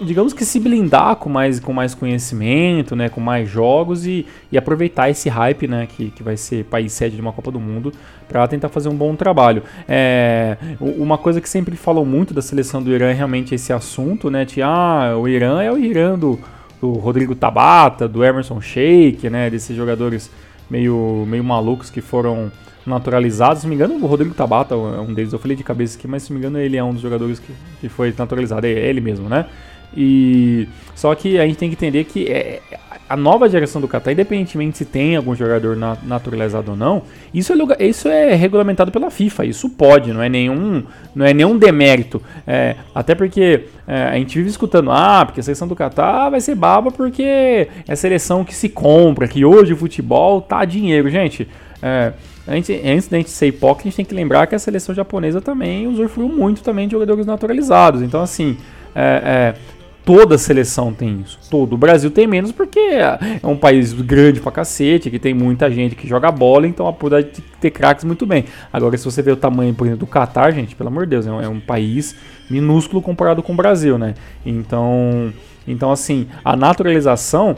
digamos 0.00 0.32
que 0.32 0.44
se 0.44 0.60
blindar 0.60 1.16
com 1.16 1.28
mais, 1.28 1.58
com 1.58 1.72
mais 1.72 1.94
conhecimento, 1.94 2.94
né, 2.94 3.08
com 3.08 3.20
mais 3.20 3.48
jogos 3.48 4.06
e, 4.06 4.26
e 4.50 4.58
aproveitar 4.58 5.10
esse 5.10 5.28
hype, 5.28 5.66
né, 5.66 5.86
que, 5.86 6.10
que 6.10 6.22
vai 6.22 6.36
ser 6.36 6.64
país 6.64 6.92
sede 6.92 7.16
de 7.16 7.22
uma 7.22 7.32
Copa 7.32 7.50
do 7.50 7.60
Mundo 7.60 7.92
para 8.28 8.46
tentar 8.48 8.68
fazer 8.68 8.88
um 8.88 8.94
bom 8.94 9.14
trabalho. 9.14 9.62
É, 9.88 10.56
uma 10.80 11.16
coisa 11.16 11.40
que 11.40 11.48
sempre 11.48 11.76
falam 11.76 12.04
muito 12.04 12.34
da 12.34 12.42
seleção 12.42 12.82
do 12.82 12.90
Irã 12.90 13.08
é 13.10 13.12
realmente 13.12 13.54
esse 13.54 13.72
assunto, 13.72 14.30
né, 14.30 14.44
de 14.44 14.62
ah, 14.62 15.14
o 15.18 15.26
Irã 15.28 15.62
é 15.62 15.72
o 15.72 15.78
Irã 15.78 16.18
do, 16.18 16.38
do 16.80 16.92
Rodrigo 16.92 17.34
Tabata, 17.34 18.06
do 18.06 18.24
Emerson 18.24 18.60
Sheik, 18.60 19.30
né, 19.30 19.48
desses 19.48 19.76
jogadores 19.76 20.30
meio, 20.70 21.24
meio 21.26 21.44
malucos 21.44 21.90
que 21.90 22.00
foram 22.00 22.50
naturalizados. 22.86 23.62
Se 23.62 23.68
me 23.68 23.74
engano, 23.74 23.94
o 23.96 24.06
Rodrigo 24.06 24.34
Tabata 24.34 24.74
é 24.74 25.00
um 25.00 25.12
deles. 25.12 25.32
Eu 25.32 25.38
falei 25.38 25.56
de 25.56 25.64
cabeça 25.64 25.98
aqui, 25.98 26.06
mas 26.06 26.22
se 26.22 26.32
me 26.32 26.38
engano, 26.38 26.58
ele 26.58 26.76
é 26.76 26.84
um 26.84 26.92
dos 26.92 27.02
jogadores 27.02 27.38
que, 27.38 27.52
que 27.80 27.88
foi 27.88 28.14
naturalizado. 28.16 28.66
É 28.66 28.70
ele 28.70 29.00
mesmo, 29.00 29.28
né? 29.28 29.46
E 29.94 30.68
só 30.94 31.14
que 31.14 31.38
a 31.38 31.46
gente 31.46 31.58
tem 31.58 31.68
que 31.68 31.74
entender 31.74 32.04
que 32.04 32.26
é, 32.26 32.60
a 33.08 33.16
nova 33.16 33.48
geração 33.48 33.80
do 33.80 33.86
Qatar, 33.86 34.12
independentemente 34.12 34.78
se 34.78 34.84
tem 34.84 35.14
algum 35.14 35.34
jogador 35.34 35.76
naturalizado 35.76 36.72
ou 36.72 36.76
não, 36.76 37.02
isso 37.32 37.52
é, 37.52 37.86
isso 37.86 38.08
é 38.08 38.34
regulamentado 38.34 38.90
pela 38.90 39.10
FIFA. 39.10 39.44
Isso 39.44 39.68
pode, 39.70 40.12
não 40.12 40.22
é 40.22 40.28
nenhum, 40.28 40.82
não 41.14 41.24
é 41.24 41.32
nenhum 41.32 41.56
demérito. 41.56 42.20
É, 42.46 42.76
até 42.94 43.14
porque 43.14 43.64
é, 43.86 44.02
a 44.04 44.14
gente 44.14 44.36
vive 44.36 44.50
escutando, 44.50 44.90
ah, 44.90 45.24
porque 45.24 45.40
a 45.40 45.42
seleção 45.42 45.68
do 45.68 45.76
Qatar 45.76 46.30
vai 46.30 46.40
ser 46.40 46.54
baba 46.54 46.90
porque 46.90 47.68
é 47.86 47.94
seleção 47.94 48.44
que 48.44 48.54
se 48.54 48.68
compra, 48.68 49.28
que 49.28 49.44
hoje 49.44 49.72
o 49.72 49.76
futebol 49.76 50.40
tá 50.40 50.64
dinheiro, 50.64 51.08
gente. 51.08 51.46
É, 51.80 52.12
a 52.48 52.52
antes 52.52 53.08
da 53.08 53.16
gente 53.18 53.30
ser 53.30 53.48
hipócrita, 53.48 53.88
a 53.88 53.90
gente 53.90 53.96
tem 53.96 54.04
que 54.04 54.14
lembrar 54.14 54.46
que 54.46 54.54
a 54.54 54.58
seleção 54.58 54.94
japonesa 54.94 55.40
também 55.40 55.86
usufruiu 55.86 56.28
muito 56.28 56.62
também 56.62 56.86
de 56.86 56.92
jogadores 56.92 57.26
naturalizados. 57.26 58.02
Então, 58.02 58.22
assim, 58.22 58.56
é, 58.94 59.54
é, 59.54 59.54
Toda 60.06 60.38
seleção 60.38 60.92
tem 60.92 61.20
isso. 61.20 61.36
Todo. 61.50 61.72
O 61.72 61.76
Brasil 61.76 62.12
tem 62.12 62.28
menos 62.28 62.52
porque 62.52 62.78
é 62.78 63.18
um 63.42 63.56
país 63.56 63.92
grande 63.92 64.40
pra 64.40 64.52
cacete, 64.52 65.10
que 65.10 65.18
tem 65.18 65.34
muita 65.34 65.68
gente 65.68 65.96
que 65.96 66.06
joga 66.06 66.30
bola, 66.30 66.68
então 66.68 66.86
a 66.86 67.20
de 67.20 67.42
ter 67.60 67.72
craques 67.72 68.04
muito 68.04 68.24
bem. 68.24 68.44
Agora, 68.72 68.96
se 68.96 69.04
você 69.04 69.20
vê 69.20 69.32
o 69.32 69.36
tamanho, 69.36 69.74
por 69.74 69.84
exemplo, 69.84 70.06
do 70.06 70.10
Catar, 70.10 70.52
gente, 70.52 70.76
pelo 70.76 70.90
amor 70.90 71.06
de 71.06 71.10
Deus, 71.10 71.26
é 71.26 71.32
um, 71.32 71.40
é 71.42 71.48
um 71.48 71.58
país 71.58 72.14
minúsculo 72.48 73.02
comparado 73.02 73.42
com 73.42 73.52
o 73.52 73.56
Brasil, 73.56 73.98
né? 73.98 74.14
Então, 74.46 75.32
então 75.66 75.90
assim, 75.90 76.28
a 76.44 76.54
naturalização 76.54 77.56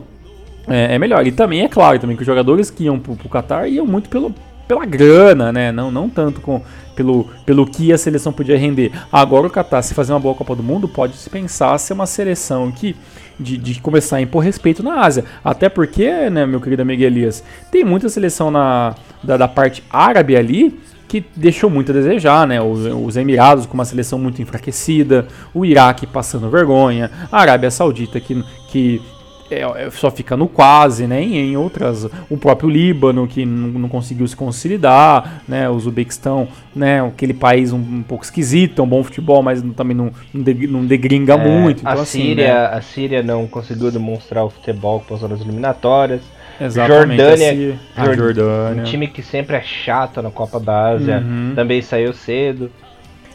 é, 0.67 0.95
é, 0.95 0.99
melhor. 0.99 1.27
E 1.27 1.33
também 1.33 1.61
é 1.63 1.69
claro 1.69 1.99
também 1.99 2.17
que 2.17 2.23
os 2.23 2.27
jogadores 2.27 2.71
que 2.71 2.85
iam 2.85 2.99
pro, 2.99 3.15
pro 3.15 3.29
Qatar 3.29 3.69
iam 3.69 3.85
muito 3.85 4.09
pelo, 4.09 4.35
pela 4.69 4.85
grana, 4.85 5.51
né? 5.51 5.73
Não, 5.73 5.91
não 5.91 6.09
tanto 6.09 6.41
com, 6.43 6.63
pelo, 6.95 7.25
pelo 7.47 7.67
que 7.67 7.93
a 7.93 7.99
seleção 7.99 8.33
podia 8.33 8.59
render. 8.59 8.93
Agora 9.11 9.47
o 9.47 9.51
Qatar, 9.51 9.83
se 9.83 9.95
fazer 9.95 10.13
uma 10.13 10.21
boa 10.21 10.35
Copa 10.35 10.55
do 10.55 10.63
Mundo, 10.63 10.87
pode 10.87 11.17
se 11.17 11.31
pensar 11.31 11.77
ser 11.79 11.95
uma 11.95 12.07
seleção 12.07 12.71
que 12.71 12.95
de, 13.41 13.57
de, 13.57 13.81
começar 13.81 14.17
a 14.17 14.21
impor 14.21 14.43
respeito 14.43 14.83
na 14.83 15.01
Ásia. 15.01 15.25
Até 15.43 15.69
porque, 15.69 16.29
né, 16.29 16.45
meu 16.45 16.61
querido 16.61 16.83
amigo 16.83 17.03
Elias, 17.03 17.43
tem 17.71 17.85
muita 17.85 18.09
seleção 18.09 18.51
na, 18.51 18.95
da, 19.23 19.37
da 19.37 19.49
parte 19.49 19.83
árabe 19.91 20.37
ali 20.37 20.79
que 21.07 21.25
deixou 21.35 21.71
muito 21.71 21.91
a 21.91 21.95
desejar, 21.95 22.47
né? 22.47 22.61
Os, 22.61 22.81
os, 22.85 23.17
Emirados 23.17 23.65
com 23.65 23.75
uma 23.75 23.85
seleção 23.85 24.19
muito 24.19 24.43
enfraquecida, 24.43 25.27
o 25.55 25.65
Iraque 25.65 26.07
passando 26.07 26.51
vergonha, 26.51 27.11
a 27.33 27.41
Arábia 27.41 27.71
Saudita 27.71 28.21
que, 28.21 28.45
que 28.69 29.01
é, 29.51 29.61
é, 29.61 29.91
só 29.91 30.11
fica 30.11 30.37
no 30.37 30.47
quase, 30.47 31.07
né? 31.07 31.23
E 31.23 31.37
em 31.37 31.57
outras, 31.57 32.07
o 32.29 32.37
próprio 32.37 32.69
Líbano 32.69 33.27
que 33.27 33.47
não, 33.47 33.69
não 33.69 33.89
conseguiu 33.89 34.27
se 34.27 34.37
consolidar, 34.37 35.43
né? 35.49 35.69
O 35.69 35.75
Uzbequistão, 35.75 36.49
né? 36.75 37.03
Aquele 37.03 37.35
país 37.35 37.73
um, 37.73 37.79
um 37.79 38.03
pouco 38.03 38.25
esquisito, 38.25 38.83
um 38.83 38.87
bom 38.87 39.03
futebol, 39.03 39.43
mas 39.43 39.63
também 39.77 39.97
não, 39.97 40.13
não, 40.33 40.85
degringa 40.85 41.35
é, 41.35 41.37
muito. 41.37 41.81
Então, 41.81 41.93
a 41.93 42.03
assim, 42.03 42.23
Síria, 42.23 42.47
né? 42.47 42.77
a 42.77 42.81
Síria 42.81 43.23
não 43.23 43.47
conseguiu 43.47 43.91
demonstrar 43.91 44.45
o 44.45 44.51
futebol 44.51 45.03
com 45.07 45.15
as 45.15 45.23
eliminatórias. 45.23 46.23
Exatamente, 46.61 47.23
Jordânia, 47.23 47.79
a 47.97 48.15
Jordânia, 48.15 48.83
um 48.83 48.85
time 48.85 49.07
que 49.07 49.23
sempre 49.23 49.55
é 49.55 49.63
chato 49.63 50.21
na 50.21 50.31
Copa 50.31 50.59
da 50.59 50.89
Ásia, 50.89 51.19
uhum. 51.19 51.53
também 51.55 51.81
saiu 51.81 52.13
cedo. 52.13 52.69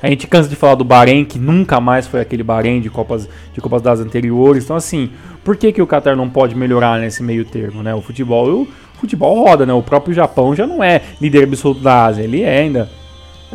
A 0.04 0.10
gente 0.10 0.28
cansa 0.28 0.50
de 0.50 0.56
falar 0.58 0.76
do 0.76 0.84
Bahrein, 0.84 1.24
que 1.24 1.40
nunca 1.40 1.80
mais 1.80 2.06
foi 2.06 2.20
aquele 2.20 2.44
Bahrein 2.44 2.82
de 2.82 2.90
Copas, 2.90 3.30
de 3.54 3.62
Copas 3.62 3.82
das 3.82 4.02
anteriores. 4.02 4.66
Então, 4.66 4.76
assim, 4.76 5.10
por 5.44 5.58
que, 5.58 5.72
que 5.72 5.82
o 5.82 5.88
Qatar 5.88 6.16
não 6.16 6.30
pode 6.30 6.56
melhorar 6.56 7.00
nesse 7.00 7.22
meio 7.22 7.46
termo? 7.46 7.84
Né? 7.84 7.94
O 7.94 8.02
futebol, 8.02 8.62
o 8.62 8.68
futebol 8.96 9.44
roda, 9.44 9.66
né? 9.66 9.74
O 9.74 9.84
próprio 9.84 10.14
Japão 10.14 10.56
já 10.56 10.66
não 10.66 10.84
é 10.84 11.02
líder 11.20 11.44
absoluto 11.44 11.82
da 11.82 12.06
Ásia, 12.06 12.24
ele 12.24 12.42
é 12.42 12.60
ainda 12.60 12.90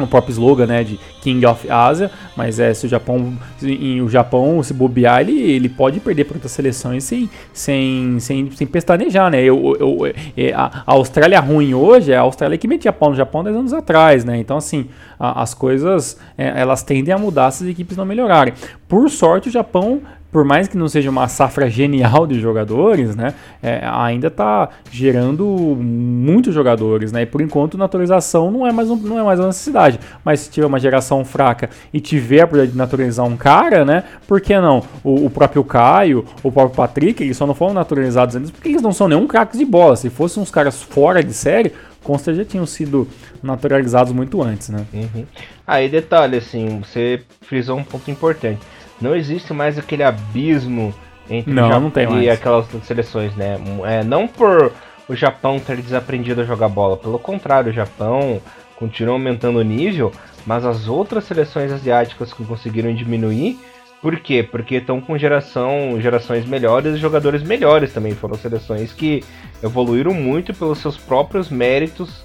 o 0.03 0.07
próprio 0.07 0.33
slogan, 0.33 0.66
né, 0.66 0.85
de 0.85 0.98
King 1.28 1.44
of 1.44 1.70
Asia, 1.70 2.10
mas 2.34 2.58
é 2.58 2.72
se 2.72 2.86
o 2.86 2.88
Japão, 2.88 3.34
em 3.62 4.00
o 4.00 4.08
Japão 4.08 4.62
se 4.62 4.72
bobear, 4.72 5.20
ele, 5.20 5.38
ele 5.38 5.68
pode 5.68 6.00
perder 6.00 6.24
para 6.24 6.36
outras 6.36 6.52
seleções 6.52 7.04
sem, 7.04 7.28
sem, 7.52 8.18
sem, 8.18 8.50
sem 8.50 8.66
pestanejar, 8.66 9.30
né? 9.30 9.42
Eu, 9.42 9.76
eu, 9.78 10.06
eu, 10.06 10.14
é, 10.36 10.52
a 10.54 10.82
Austrália 10.86 11.38
ruim 11.38 11.74
hoje 11.74 12.12
é 12.12 12.16
a 12.16 12.22
Austrália 12.22 12.56
que 12.56 12.66
metia 12.66 12.92
pau 12.92 13.10
no 13.10 13.16
Japão 13.16 13.44
10 13.44 13.56
anos 13.56 13.72
atrás, 13.74 14.24
né? 14.24 14.38
Então, 14.38 14.56
assim, 14.56 14.86
a, 15.20 15.42
as 15.42 15.52
coisas, 15.52 16.18
é, 16.38 16.60
elas 16.60 16.82
tendem 16.82 17.12
a 17.12 17.18
mudar 17.18 17.50
se 17.50 17.64
as 17.64 17.70
equipes 17.70 17.96
não 17.96 18.06
melhorarem. 18.06 18.54
Por 18.88 19.10
sorte, 19.10 19.50
o 19.50 19.52
Japão 19.52 20.00
por 20.30 20.44
mais 20.44 20.68
que 20.68 20.76
não 20.76 20.88
seja 20.88 21.10
uma 21.10 21.26
safra 21.28 21.68
genial 21.70 22.26
de 22.26 22.38
jogadores, 22.38 23.16
né, 23.16 23.34
é, 23.62 23.80
ainda 23.84 24.28
está 24.28 24.68
gerando 24.90 25.44
muitos 25.46 26.54
jogadores, 26.54 27.12
né, 27.12 27.22
e 27.22 27.26
por 27.26 27.40
enquanto 27.40 27.78
naturalização 27.78 28.50
não 28.50 28.66
é 28.66 28.72
mais, 28.72 28.90
um, 28.90 28.96
não 28.96 29.18
é 29.18 29.22
mais 29.22 29.38
uma 29.40 29.46
necessidade, 29.46 29.98
mas 30.24 30.40
se 30.40 30.50
tiver 30.50 30.66
uma 30.66 30.78
geração 30.78 31.17
fraca 31.24 31.70
e 31.92 32.00
tiver 32.00 32.40
a 32.40 32.46
possibilidade 32.46 32.72
de 32.72 32.78
naturalizar 32.78 33.26
um 33.26 33.37
cara, 33.37 33.85
né, 33.85 34.04
por 34.26 34.40
que 34.40 34.59
não? 34.59 34.83
O, 35.02 35.26
o, 35.26 35.31
próprio 35.31 35.64
Caio, 35.64 36.24
o 36.42 36.50
próprio 36.50 36.76
Patrick, 36.76 37.22
eles 37.22 37.37
só 37.37 37.46
não 37.46 37.54
foram 37.54 37.74
naturalizados 37.74 38.37
antes 38.37 38.50
porque 38.50 38.68
eles 38.68 38.83
não 38.83 38.92
são 38.92 39.09
nenhum 39.09 39.26
craques 39.26 39.59
de 39.59 39.64
bola, 39.64 39.96
se 39.96 40.11
fossem 40.11 40.42
uns 40.42 40.50
caras 40.50 40.83
fora 40.83 41.22
de 41.22 41.33
série, 41.33 41.72
consta 42.02 42.35
já 42.35 42.44
tinham 42.44 42.66
sido 42.66 43.07
naturalizados 43.42 44.12
muito 44.12 44.42
antes, 44.42 44.68
né. 44.68 44.85
Uhum. 44.92 45.24
Aí 45.66 45.88
detalhe, 45.88 46.37
assim, 46.37 46.81
você 46.81 47.22
frisou 47.42 47.76
um 47.76 47.85
ponto 47.85 48.11
importante 48.11 48.61
não 49.00 49.14
existe 49.14 49.52
mais 49.52 49.78
aquele 49.78 50.02
abismo 50.02 50.94
entre 51.31 51.52
não, 51.52 51.68
o 51.68 51.90
Japão 51.90 52.22
e 52.22 52.31
aquelas 52.31 52.66
seleções, 52.85 53.35
né? 53.37 53.59
É, 53.85 54.02
não 54.02 54.26
por 54.26 54.72
o 55.09 55.14
Japão 55.14 55.59
ter 55.59 55.76
desaprendido 55.76 56.40
a 56.40 56.44
jogar 56.44 56.68
bola, 56.68 56.96
pelo 56.96 57.18
contrário, 57.18 57.70
o 57.70 57.74
Japão 57.74 58.40
continua 58.76 59.14
aumentando 59.14 59.59
o 59.59 59.62
nível, 59.62 60.12
mas 60.48 60.64
as 60.64 60.88
outras 60.88 61.24
seleções 61.24 61.70
asiáticas 61.70 62.32
que 62.32 62.42
conseguiram 62.42 62.94
diminuir, 62.94 63.58
por 64.00 64.18
quê? 64.18 64.42
Porque 64.42 64.76
estão 64.76 64.98
com 64.98 65.18
geração, 65.18 66.00
gerações 66.00 66.46
melhores 66.46 66.94
e 66.94 66.98
jogadores 66.98 67.42
melhores 67.42 67.92
também. 67.92 68.14
Foram 68.14 68.34
seleções 68.34 68.90
que 68.90 69.22
evoluíram 69.62 70.14
muito 70.14 70.54
pelos 70.54 70.78
seus 70.78 70.96
próprios 70.96 71.50
méritos 71.50 72.24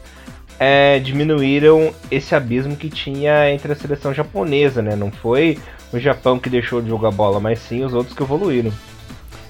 é, 0.58 1.00
diminuíram 1.00 1.94
esse 2.10 2.34
abismo 2.34 2.78
que 2.78 2.90
tinha 2.90 3.52
entre 3.52 3.74
a 3.74 3.76
seleção 3.76 4.14
japonesa, 4.14 4.82
né? 4.82 4.96
Não 4.96 5.12
foi 5.12 5.58
o 5.92 6.00
Japão 6.00 6.40
que 6.40 6.50
deixou 6.50 6.82
de 6.82 6.88
jogar 6.88 7.12
bola, 7.12 7.42
mas 7.42 7.60
sim 7.60 7.84
os 7.84 7.94
outros 7.94 8.16
que 8.16 8.24
evoluíram. 8.24 8.72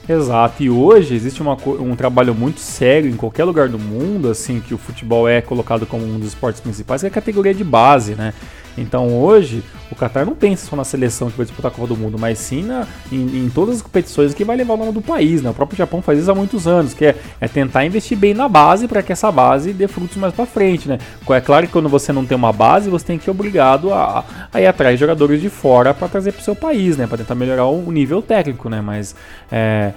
Exato, 0.10 0.64
e 0.64 0.70
hoje 0.70 1.14
existe 1.14 1.42
uma, 1.42 1.56
um 1.80 1.96
trabalho 1.96 2.34
muito 2.34 2.60
sério 2.60 3.10
em 3.10 3.16
qualquer 3.16 3.44
lugar 3.46 3.70
do 3.70 3.78
mundo, 3.78 4.30
assim, 4.30 4.60
que 4.60 4.74
o 4.74 4.78
futebol 4.78 5.30
é 5.30 5.40
colocado 5.40 5.86
como 5.86 6.04
um 6.04 6.20
dos 6.20 6.30
esportes 6.30 6.60
principais, 6.60 7.02
que 7.02 7.08
é 7.08 7.10
a 7.10 7.14
categoria 7.14 7.54
de 7.54 7.64
base, 7.64 8.16
né? 8.16 8.34
Então 8.78 9.08
hoje 9.16 9.64
o 9.92 9.96
Qatar 9.96 10.26
não 10.26 10.36
pensa 10.36 10.66
só 10.66 10.76
na 10.76 10.84
seleção 10.84 11.30
que 11.30 11.38
vai 11.38 11.46
disputar 11.46 11.72
a 11.72 11.74
Copa 11.74 11.88
do 11.88 11.96
Mundo, 11.96 12.18
mas 12.18 12.40
sim 12.40 12.64
na, 12.64 12.88
em, 13.12 13.46
em, 13.46 13.50
todas 13.50 13.76
as 13.76 13.82
competições 13.82 14.34
que 14.34 14.44
vai 14.44 14.58
levar 14.58 14.74
o 14.74 14.78
nome 14.78 14.92
do 14.92 15.02
país. 15.02 15.42
Né? 15.42 15.50
O 15.50 15.54
próprio 15.54 15.78
Japão 15.78 16.02
faz 16.02 16.20
isso 16.20 16.32
há 16.32 16.36
muitos 16.36 16.68
anos, 16.68 16.94
que 16.94 17.06
é, 17.06 17.16
é 17.40 17.48
tentar 17.48 17.86
investir 17.86 18.18
bem 18.18 18.34
na 18.34 18.50
base 18.50 18.88
para 18.88 19.04
que 19.04 19.12
essa 19.12 19.32
base 19.32 19.72
dê 19.72 19.88
frutos 19.88 20.18
mais 20.18 20.34
para 20.34 20.46
frente. 20.46 20.88
Né? 20.88 20.98
É 21.30 21.42
claro 21.42 21.68
que 21.68 21.72
quando 21.72 21.90
você 21.90 22.12
não 22.12 22.26
tem 22.26 22.36
uma 22.36 22.52
base, 22.52 22.90
você 22.90 23.06
tem 23.06 23.20
que 23.20 23.30
ir 23.30 23.32
obrigado 23.32 23.94
a, 23.94 24.26
a 24.52 24.62
ir 24.62 24.66
atrás 24.66 24.96
de 24.96 25.00
jogadores 25.00 25.42
de 25.42 25.50
fora 25.50 25.94
para 25.94 26.08
trazer 26.08 26.32
para 26.32 26.42
o 26.42 26.44
seu 26.44 26.56
país, 26.56 26.98
né? 26.98 27.06
para 27.06 27.20
tentar 27.20 27.36
melhorar 27.36 27.66
o 27.66 27.92
nível 27.92 28.22
técnico. 28.22 28.70
Né? 28.70 28.82
Mas 28.82 29.16
é, 29.52 29.94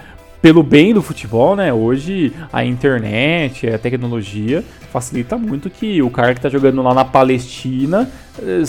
pelo 0.46 0.62
bem 0.62 0.94
do 0.94 1.02
futebol, 1.02 1.56
né? 1.56 1.72
Hoje 1.72 2.32
a 2.52 2.64
internet, 2.64 3.68
a 3.68 3.76
tecnologia 3.76 4.62
facilita 4.92 5.36
muito 5.36 5.68
que 5.68 6.00
o 6.00 6.08
cara 6.08 6.34
que 6.34 6.38
está 6.38 6.48
jogando 6.48 6.80
lá 6.82 6.94
na 6.94 7.04
Palestina 7.04 8.08
eh, 8.38 8.62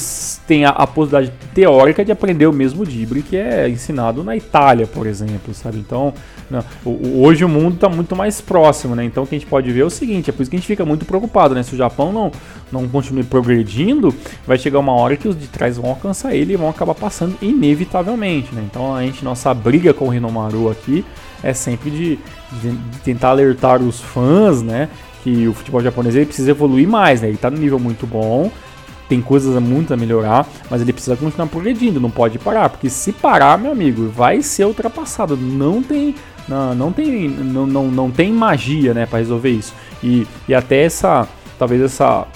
tenha 0.48 0.70
a 0.70 0.88
possibilidade 0.88 1.32
teórica 1.54 2.04
de 2.04 2.12
aprender 2.12 2.48
o 2.48 2.52
mesmo 2.52 2.84
drible 2.84 3.22
que 3.22 3.38
é 3.38 3.70
ensinado 3.70 4.24
na 4.24 4.36
Itália, 4.36 4.88
por 4.88 5.06
exemplo, 5.06 5.54
sabe? 5.54 5.78
Então, 5.78 6.16
não, 6.50 6.66
hoje 6.84 7.46
o 7.46 7.48
mundo 7.48 7.76
está 7.76 7.88
muito 7.88 8.16
mais 8.16 8.42
próximo, 8.42 8.96
né? 8.96 9.04
Então 9.04 9.24
o 9.24 9.28
que 9.28 9.36
a 9.36 9.38
gente 9.38 9.48
pode 9.48 9.72
ver 9.72 9.82
é 9.82 9.86
o 9.86 9.90
seguinte, 9.92 10.32
é 10.32 10.34
por 10.34 10.42
isso 10.42 10.50
que 10.50 10.58
a 10.58 10.60
gente 10.60 10.68
fica 10.68 10.84
muito 10.84 11.06
preocupado, 11.06 11.54
né? 11.54 11.62
Se 11.62 11.76
o 11.76 11.78
Japão 11.78 12.12
não, 12.12 12.32
não 12.72 12.88
continue 12.88 13.24
progredindo, 13.24 14.12
vai 14.48 14.58
chegar 14.58 14.80
uma 14.80 14.94
hora 14.94 15.16
que 15.16 15.28
os 15.28 15.40
de 15.40 15.46
trás 15.46 15.78
vão 15.78 15.92
alcançar 15.92 16.34
ele 16.34 16.54
e 16.54 16.58
vão 16.58 16.70
acabar 16.70 16.96
passando 16.96 17.38
inevitavelmente, 17.40 18.56
né? 18.56 18.63
Então 18.68 18.96
a 18.96 19.04
gente, 19.04 19.24
nossa 19.24 19.54
briga 19.54 19.94
com 19.94 20.06
o 20.06 20.10
Rinomaru 20.10 20.72
aqui 20.72 21.06
é 21.43 21.54
sempre 21.54 21.89
de, 21.89 22.19
de, 22.62 22.78
tentar 23.04 23.30
alertar 23.30 23.82
os 23.82 24.00
fãs, 24.00 24.62
né? 24.62 24.89
Que 25.23 25.47
o 25.47 25.54
futebol 25.54 25.82
japonês 25.82 26.15
ele 26.15 26.26
precisa 26.26 26.52
evoluir 26.52 26.88
mais, 26.88 27.21
né? 27.21 27.28
Ele 27.28 27.36
está 27.36 27.50
no 27.50 27.58
nível 27.58 27.80
muito 27.80 28.08
bom, 28.08 28.52
tem 29.08 29.21
coisas 29.21 29.62
muito 29.62 29.93
a 29.93 29.97
melhorar, 29.97 30.47
mas 30.69 30.82
ele 30.82 30.93
precisa 30.93 31.15
continuar 31.15 31.47
progredindo, 31.47 32.00
não 32.00 32.12
pode 32.12 32.38
parar, 32.38 32.69
porque 32.69 32.89
se 32.89 33.12
parar, 33.12 33.58
meu 33.58 33.71
amigo, 33.71 34.10
vai 34.10 34.41
ser 34.41 34.65
ultrapassado. 34.65 35.38
Não 35.38 35.82
tem, 35.82 36.15
não, 36.47 36.76
não 36.76 36.91
tem, 36.91 37.30
não, 37.30 37.65
não, 37.65 37.88
não 37.88 38.12
tem 38.12 38.32
magia, 38.32 38.93
né, 38.93 39.06
para 39.06 39.19
resolver 39.19 39.50
isso. 39.50 39.73
E, 40.04 40.28
e 40.47 40.54
até 40.54 40.84
essa, 40.84 41.28
talvez 41.58 41.82
essa 41.82 42.28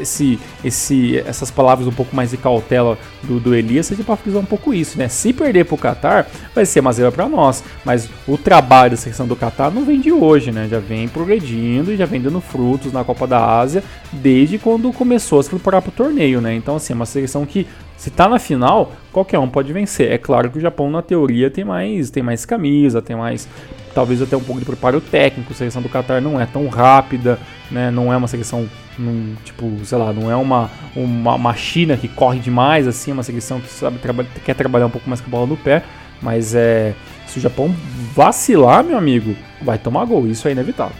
esse, 0.00 0.38
esse, 0.64 1.18
essas 1.18 1.50
palavras 1.50 1.86
um 1.86 1.92
pouco 1.92 2.14
mais 2.14 2.30
de 2.30 2.36
cautela 2.36 2.98
do, 3.22 3.38
do 3.38 3.54
Elias 3.54 3.86
seja 3.86 4.02
para 4.02 4.16
frisar 4.16 4.42
um 4.42 4.46
pouco 4.46 4.74
isso, 4.74 4.98
né? 4.98 5.08
Se 5.08 5.32
perder 5.32 5.64
para 5.64 5.74
o 5.74 5.78
Qatar, 5.78 6.26
vai 6.54 6.66
ser 6.66 6.80
uma 6.80 6.92
zebra 6.92 7.12
para 7.12 7.28
nós, 7.28 7.62
mas 7.84 8.08
o 8.26 8.36
trabalho 8.36 8.92
da 8.92 8.96
seleção 8.96 9.26
do 9.26 9.36
Qatar 9.36 9.70
não 9.70 9.84
vem 9.84 10.00
de 10.00 10.12
hoje, 10.12 10.50
né? 10.50 10.68
Já 10.68 10.78
vem 10.78 11.08
progredindo 11.08 11.92
e 11.92 11.96
já 11.96 12.06
vem 12.06 12.20
dando 12.20 12.40
frutos 12.40 12.92
na 12.92 13.04
Copa 13.04 13.26
da 13.26 13.58
Ásia 13.58 13.82
desde 14.12 14.58
quando 14.58 14.92
começou 14.92 15.40
a 15.40 15.42
se 15.42 15.50
preparar 15.50 15.82
para 15.82 15.90
o 15.90 15.92
torneio, 15.92 16.40
né? 16.40 16.54
Então, 16.54 16.76
assim, 16.76 16.92
é 16.92 16.96
uma 16.96 17.06
seleção 17.06 17.44
que 17.46 17.66
se 17.98 18.10
tá 18.10 18.28
na 18.28 18.38
final, 18.38 18.92
qualquer 19.12 19.40
um 19.40 19.48
pode 19.48 19.72
vencer. 19.72 20.12
É 20.12 20.18
claro 20.18 20.48
que 20.48 20.58
o 20.58 20.60
Japão, 20.60 20.88
na 20.88 21.02
teoria, 21.02 21.50
tem 21.50 21.64
mais, 21.64 22.10
tem 22.10 22.22
mais 22.22 22.44
camisa, 22.44 23.02
tem 23.02 23.16
mais. 23.16 23.48
Talvez 23.92 24.22
até 24.22 24.36
um 24.36 24.40
pouco 24.40 24.60
de 24.60 24.64
preparo 24.64 25.00
técnico. 25.00 25.52
A 25.52 25.56
seleção 25.56 25.82
do 25.82 25.88
Qatar 25.88 26.22
não 26.22 26.40
é 26.40 26.46
tão 26.46 26.68
rápida, 26.68 27.40
né? 27.70 27.90
Não 27.90 28.12
é 28.12 28.16
uma 28.16 28.28
seleção, 28.28 28.68
num, 28.98 29.34
tipo, 29.44 29.70
sei 29.84 29.98
lá, 29.98 30.12
não 30.12 30.30
é 30.30 30.36
uma, 30.36 30.70
uma, 30.94 31.34
uma 31.34 31.54
China 31.54 31.96
que 31.96 32.08
corre 32.08 32.38
demais, 32.38 32.86
assim, 32.86 33.10
é 33.10 33.14
uma 33.14 33.22
seleção 33.22 33.60
que 33.60 33.68
sabe 33.68 33.98
traba 33.98 34.24
quer 34.44 34.54
trabalhar 34.54 34.86
um 34.86 34.90
pouco 34.90 35.08
mais 35.08 35.20
com 35.20 35.28
a 35.28 35.30
bola 35.30 35.46
no 35.46 35.56
pé. 35.56 35.82
Mas 36.20 36.54
é. 36.54 36.94
Se 37.26 37.38
o 37.38 37.40
Japão 37.40 37.74
vacilar, 38.14 38.82
meu 38.82 38.96
amigo, 38.96 39.36
vai 39.60 39.78
tomar 39.78 40.04
gol. 40.06 40.26
Isso 40.26 40.48
é 40.48 40.52
inevitável. 40.52 40.96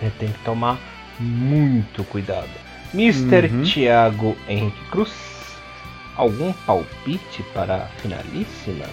Ele 0.00 0.12
tem 0.18 0.28
que 0.28 0.38
tomar 0.44 0.78
muito 1.18 2.04
cuidado. 2.04 2.48
Mr. 2.94 3.50
Uhum. 3.52 3.62
Thiago 3.64 4.36
Henrique 4.48 4.84
Cruz 4.90 5.34
algum 6.16 6.52
palpite 6.52 7.42
para 7.52 7.76
a 7.76 7.86
finalíssima? 8.00 8.86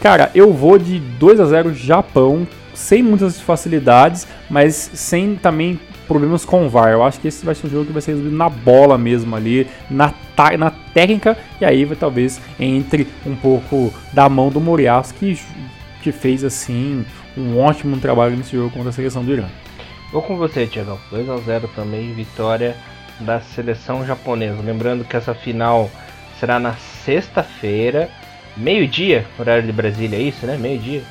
Cara, 0.00 0.30
eu 0.34 0.52
vou 0.52 0.78
de 0.78 1.00
2 1.00 1.40
a 1.40 1.44
0 1.44 1.74
Japão, 1.74 2.46
sem 2.72 3.02
muitas 3.02 3.40
facilidades, 3.40 4.26
mas 4.48 4.74
sem 4.94 5.34
também 5.34 5.80
problemas 6.08 6.44
com 6.44 6.66
o 6.66 6.70
VAR. 6.70 6.90
Eu 6.90 7.04
acho 7.04 7.20
que 7.20 7.28
esse 7.28 7.44
vai 7.44 7.54
ser 7.54 7.66
um 7.66 7.70
jogo 7.70 7.84
que 7.84 7.92
vai 7.92 8.02
ser 8.02 8.12
resolvido 8.12 8.34
na 8.36 8.48
bola 8.48 8.96
mesmo 8.98 9.36
ali, 9.36 9.68
na, 9.88 10.12
na 10.58 10.70
técnica, 10.70 11.36
e 11.60 11.64
aí 11.64 11.84
vai 11.84 11.96
talvez 11.96 12.40
entre 12.58 13.06
um 13.24 13.36
pouco 13.36 13.92
da 14.12 14.28
mão 14.28 14.48
do 14.48 14.60
Morias, 14.60 15.12
que, 15.12 15.38
que 16.02 16.10
fez 16.10 16.42
assim 16.42 17.04
um 17.36 17.60
ótimo 17.60 17.96
trabalho 17.98 18.36
nesse 18.36 18.56
jogo 18.56 18.70
contra 18.70 18.88
a 18.88 18.92
seleção 18.92 19.22
do 19.22 19.32
Irã. 19.32 19.46
Vou 20.10 20.22
com 20.22 20.36
você, 20.36 20.66
Tiagão. 20.66 20.98
2 21.10 21.28
a 21.28 21.36
0 21.36 21.68
também, 21.76 22.12
vitória 22.14 22.74
da 23.20 23.40
seleção 23.40 24.06
japonesa. 24.06 24.62
Lembrando 24.62 25.04
que 25.04 25.16
essa 25.16 25.34
final 25.34 25.90
será 26.40 26.58
na 26.58 26.74
sexta-feira, 27.04 28.08
meio-dia, 28.56 29.26
horário 29.38 29.64
de 29.64 29.72
Brasília, 29.72 30.16
é 30.16 30.22
isso, 30.22 30.46
né? 30.46 30.56
Meio-dia. 30.56 31.02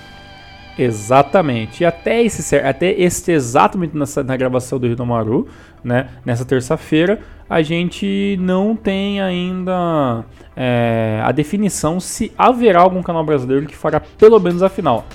Exatamente. 0.77 1.81
E 1.81 1.85
até 1.85 2.21
esse, 2.21 2.55
até 2.55 2.91
este 2.91 3.31
exato 3.31 3.77
momento 3.77 3.97
nessa, 3.97 4.23
na 4.23 4.37
gravação 4.37 4.79
do 4.79 5.05
Maru, 5.05 5.47
né, 5.83 6.09
nessa 6.23 6.45
terça-feira, 6.45 7.19
a 7.49 7.61
gente 7.61 8.37
não 8.39 8.75
tem 8.75 9.21
ainda 9.21 10.23
é, 10.55 11.21
a 11.23 11.31
definição 11.31 11.99
se 11.99 12.31
haverá 12.37 12.81
algum 12.81 13.01
canal 13.01 13.23
brasileiro 13.23 13.65
que 13.65 13.75
fará 13.75 13.99
pelo 13.99 14.39
menos 14.39 14.61
a 14.61 14.69
final. 14.69 15.05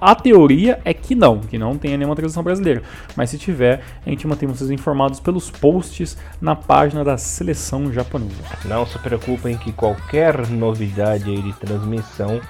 A 0.00 0.14
teoria 0.14 0.80
é 0.84 0.94
que 0.94 1.14
não, 1.16 1.40
que 1.40 1.58
não 1.58 1.76
tenha 1.76 1.96
nenhuma 1.96 2.14
transição 2.14 2.42
brasileira. 2.42 2.82
Mas 3.16 3.30
se 3.30 3.38
tiver, 3.38 3.82
a 4.06 4.08
gente 4.08 4.28
mantém 4.28 4.48
vocês 4.48 4.70
informados 4.70 5.18
pelos 5.18 5.50
posts 5.50 6.16
na 6.40 6.54
página 6.54 7.02
da 7.02 7.18
seleção 7.18 7.92
japonesa. 7.92 8.36
Não 8.64 8.86
se 8.86 8.96
preocupem 9.00 9.56
que 9.56 9.72
qualquer 9.72 10.46
novidade 10.46 11.28
aí 11.28 11.42
de 11.42 11.52
transmissão 11.54 12.40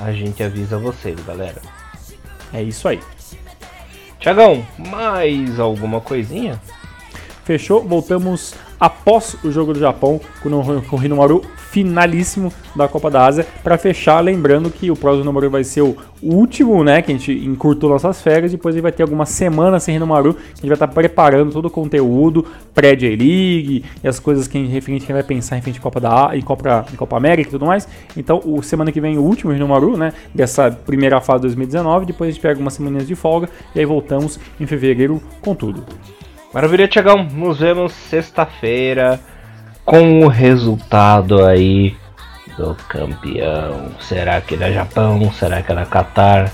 a 0.00 0.12
gente 0.12 0.42
avisa 0.42 0.78
vocês, 0.78 1.20
galera. 1.26 1.83
É 2.54 2.62
isso 2.62 2.86
aí. 2.86 3.00
Tiagão, 4.20 4.64
mais 4.78 5.58
alguma 5.58 6.00
coisinha? 6.00 6.60
Fechou? 7.44 7.82
Voltamos 7.82 8.54
após 8.78 9.36
o 9.44 9.50
jogo 9.50 9.72
do 9.72 9.78
Japão 9.78 10.20
com 10.42 10.96
o 10.96 11.04
Hinomaru 11.04 11.42
finalíssimo 11.74 12.52
da 12.76 12.86
Copa 12.86 13.10
da 13.10 13.26
Ásia. 13.26 13.44
Para 13.64 13.76
fechar, 13.76 14.20
lembrando 14.20 14.70
que 14.70 14.92
o 14.92 14.96
próximo 14.96 15.24
Hinomaru 15.24 15.50
vai 15.50 15.64
ser 15.64 15.82
o 15.82 15.96
último, 16.22 16.84
né? 16.84 17.02
Que 17.02 17.10
a 17.10 17.16
gente 17.16 17.32
encurtou 17.32 17.90
nossas 17.90 18.22
férias. 18.22 18.52
Depois 18.52 18.76
ele 18.76 18.82
vai 18.82 18.92
ter 18.92 19.02
algumas 19.02 19.28
semanas 19.30 19.82
sem 19.82 19.96
Hinomaru. 19.96 20.36
A 20.38 20.56
gente 20.56 20.68
vai 20.68 20.74
estar 20.74 20.86
tá 20.86 20.92
preparando 20.92 21.50
todo 21.50 21.66
o 21.66 21.70
conteúdo 21.70 22.46
pré-J-League 22.72 23.84
e 24.02 24.08
as 24.08 24.20
coisas 24.20 24.46
que 24.46 24.56
a 24.56 24.60
gente 24.60 24.70
referente 24.70 25.04
que 25.04 25.12
vai 25.12 25.24
pensar 25.24 25.58
em 25.58 25.62
frente 25.62 25.80
Copa 25.80 25.98
da 25.98 26.30
em 26.32 26.40
Copa, 26.40 26.86
Copa 26.96 27.16
América 27.16 27.48
e 27.48 27.50
tudo 27.50 27.66
mais. 27.66 27.88
Então, 28.16 28.40
o 28.44 28.62
semana 28.62 28.92
que 28.92 29.00
vem, 29.00 29.18
o 29.18 29.22
último 29.22 29.52
Hinomaru, 29.52 29.96
né? 29.96 30.12
Dessa 30.32 30.70
primeira 30.70 31.20
fase 31.20 31.40
de 31.40 31.48
2019. 31.48 32.06
Depois 32.06 32.28
a 32.28 32.32
gente 32.32 32.40
pega 32.40 32.54
algumas 32.54 32.74
semanas 32.74 33.06
de 33.06 33.16
folga 33.16 33.48
e 33.74 33.80
aí 33.80 33.84
voltamos 33.84 34.38
em 34.60 34.66
fevereiro 34.66 35.20
com 35.40 35.56
tudo. 35.56 35.84
Maravilha, 36.54 36.86
Tiagão. 36.86 37.24
Nos 37.24 37.58
vemos 37.58 37.92
sexta-feira 37.92 39.18
com 39.84 40.20
o 40.20 40.28
resultado 40.28 41.44
aí 41.44 41.96
do 42.56 42.76
campeão. 42.88 43.90
Será 44.00 44.40
que 44.40 44.54
é 44.54 44.72
Japão? 44.72 45.32
Será 45.32 45.60
que 45.62 45.72
é 45.72 45.84
Qatar? 45.84 46.52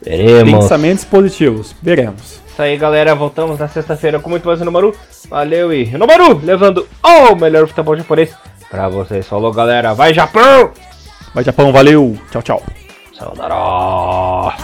Veremos. 0.00 0.52
Pensamentos 0.52 1.04
positivos. 1.04 1.74
Veremos. 1.82 2.40
Isso 2.46 2.62
aí, 2.62 2.76
galera. 2.76 3.12
Voltamos 3.16 3.58
na 3.58 3.66
sexta-feira 3.66 4.20
com 4.20 4.30
muito 4.30 4.46
mais 4.46 4.60
Nomaru. 4.60 4.94
Valeu 5.28 5.72
e 5.72 5.86
Nomaru 5.98 6.40
levando 6.44 6.86
o 7.02 7.34
melhor 7.34 7.66
futebol 7.66 7.96
japonês 7.96 8.32
pra 8.70 8.88
vocês. 8.88 9.26
Falou, 9.26 9.52
galera. 9.52 9.94
Vai, 9.94 10.14
Japão! 10.14 10.70
Vai, 11.34 11.42
Japão. 11.42 11.72
Valeu. 11.72 12.16
Tchau, 12.30 12.42
tchau. 12.42 12.62
Sayonara. 13.18 14.54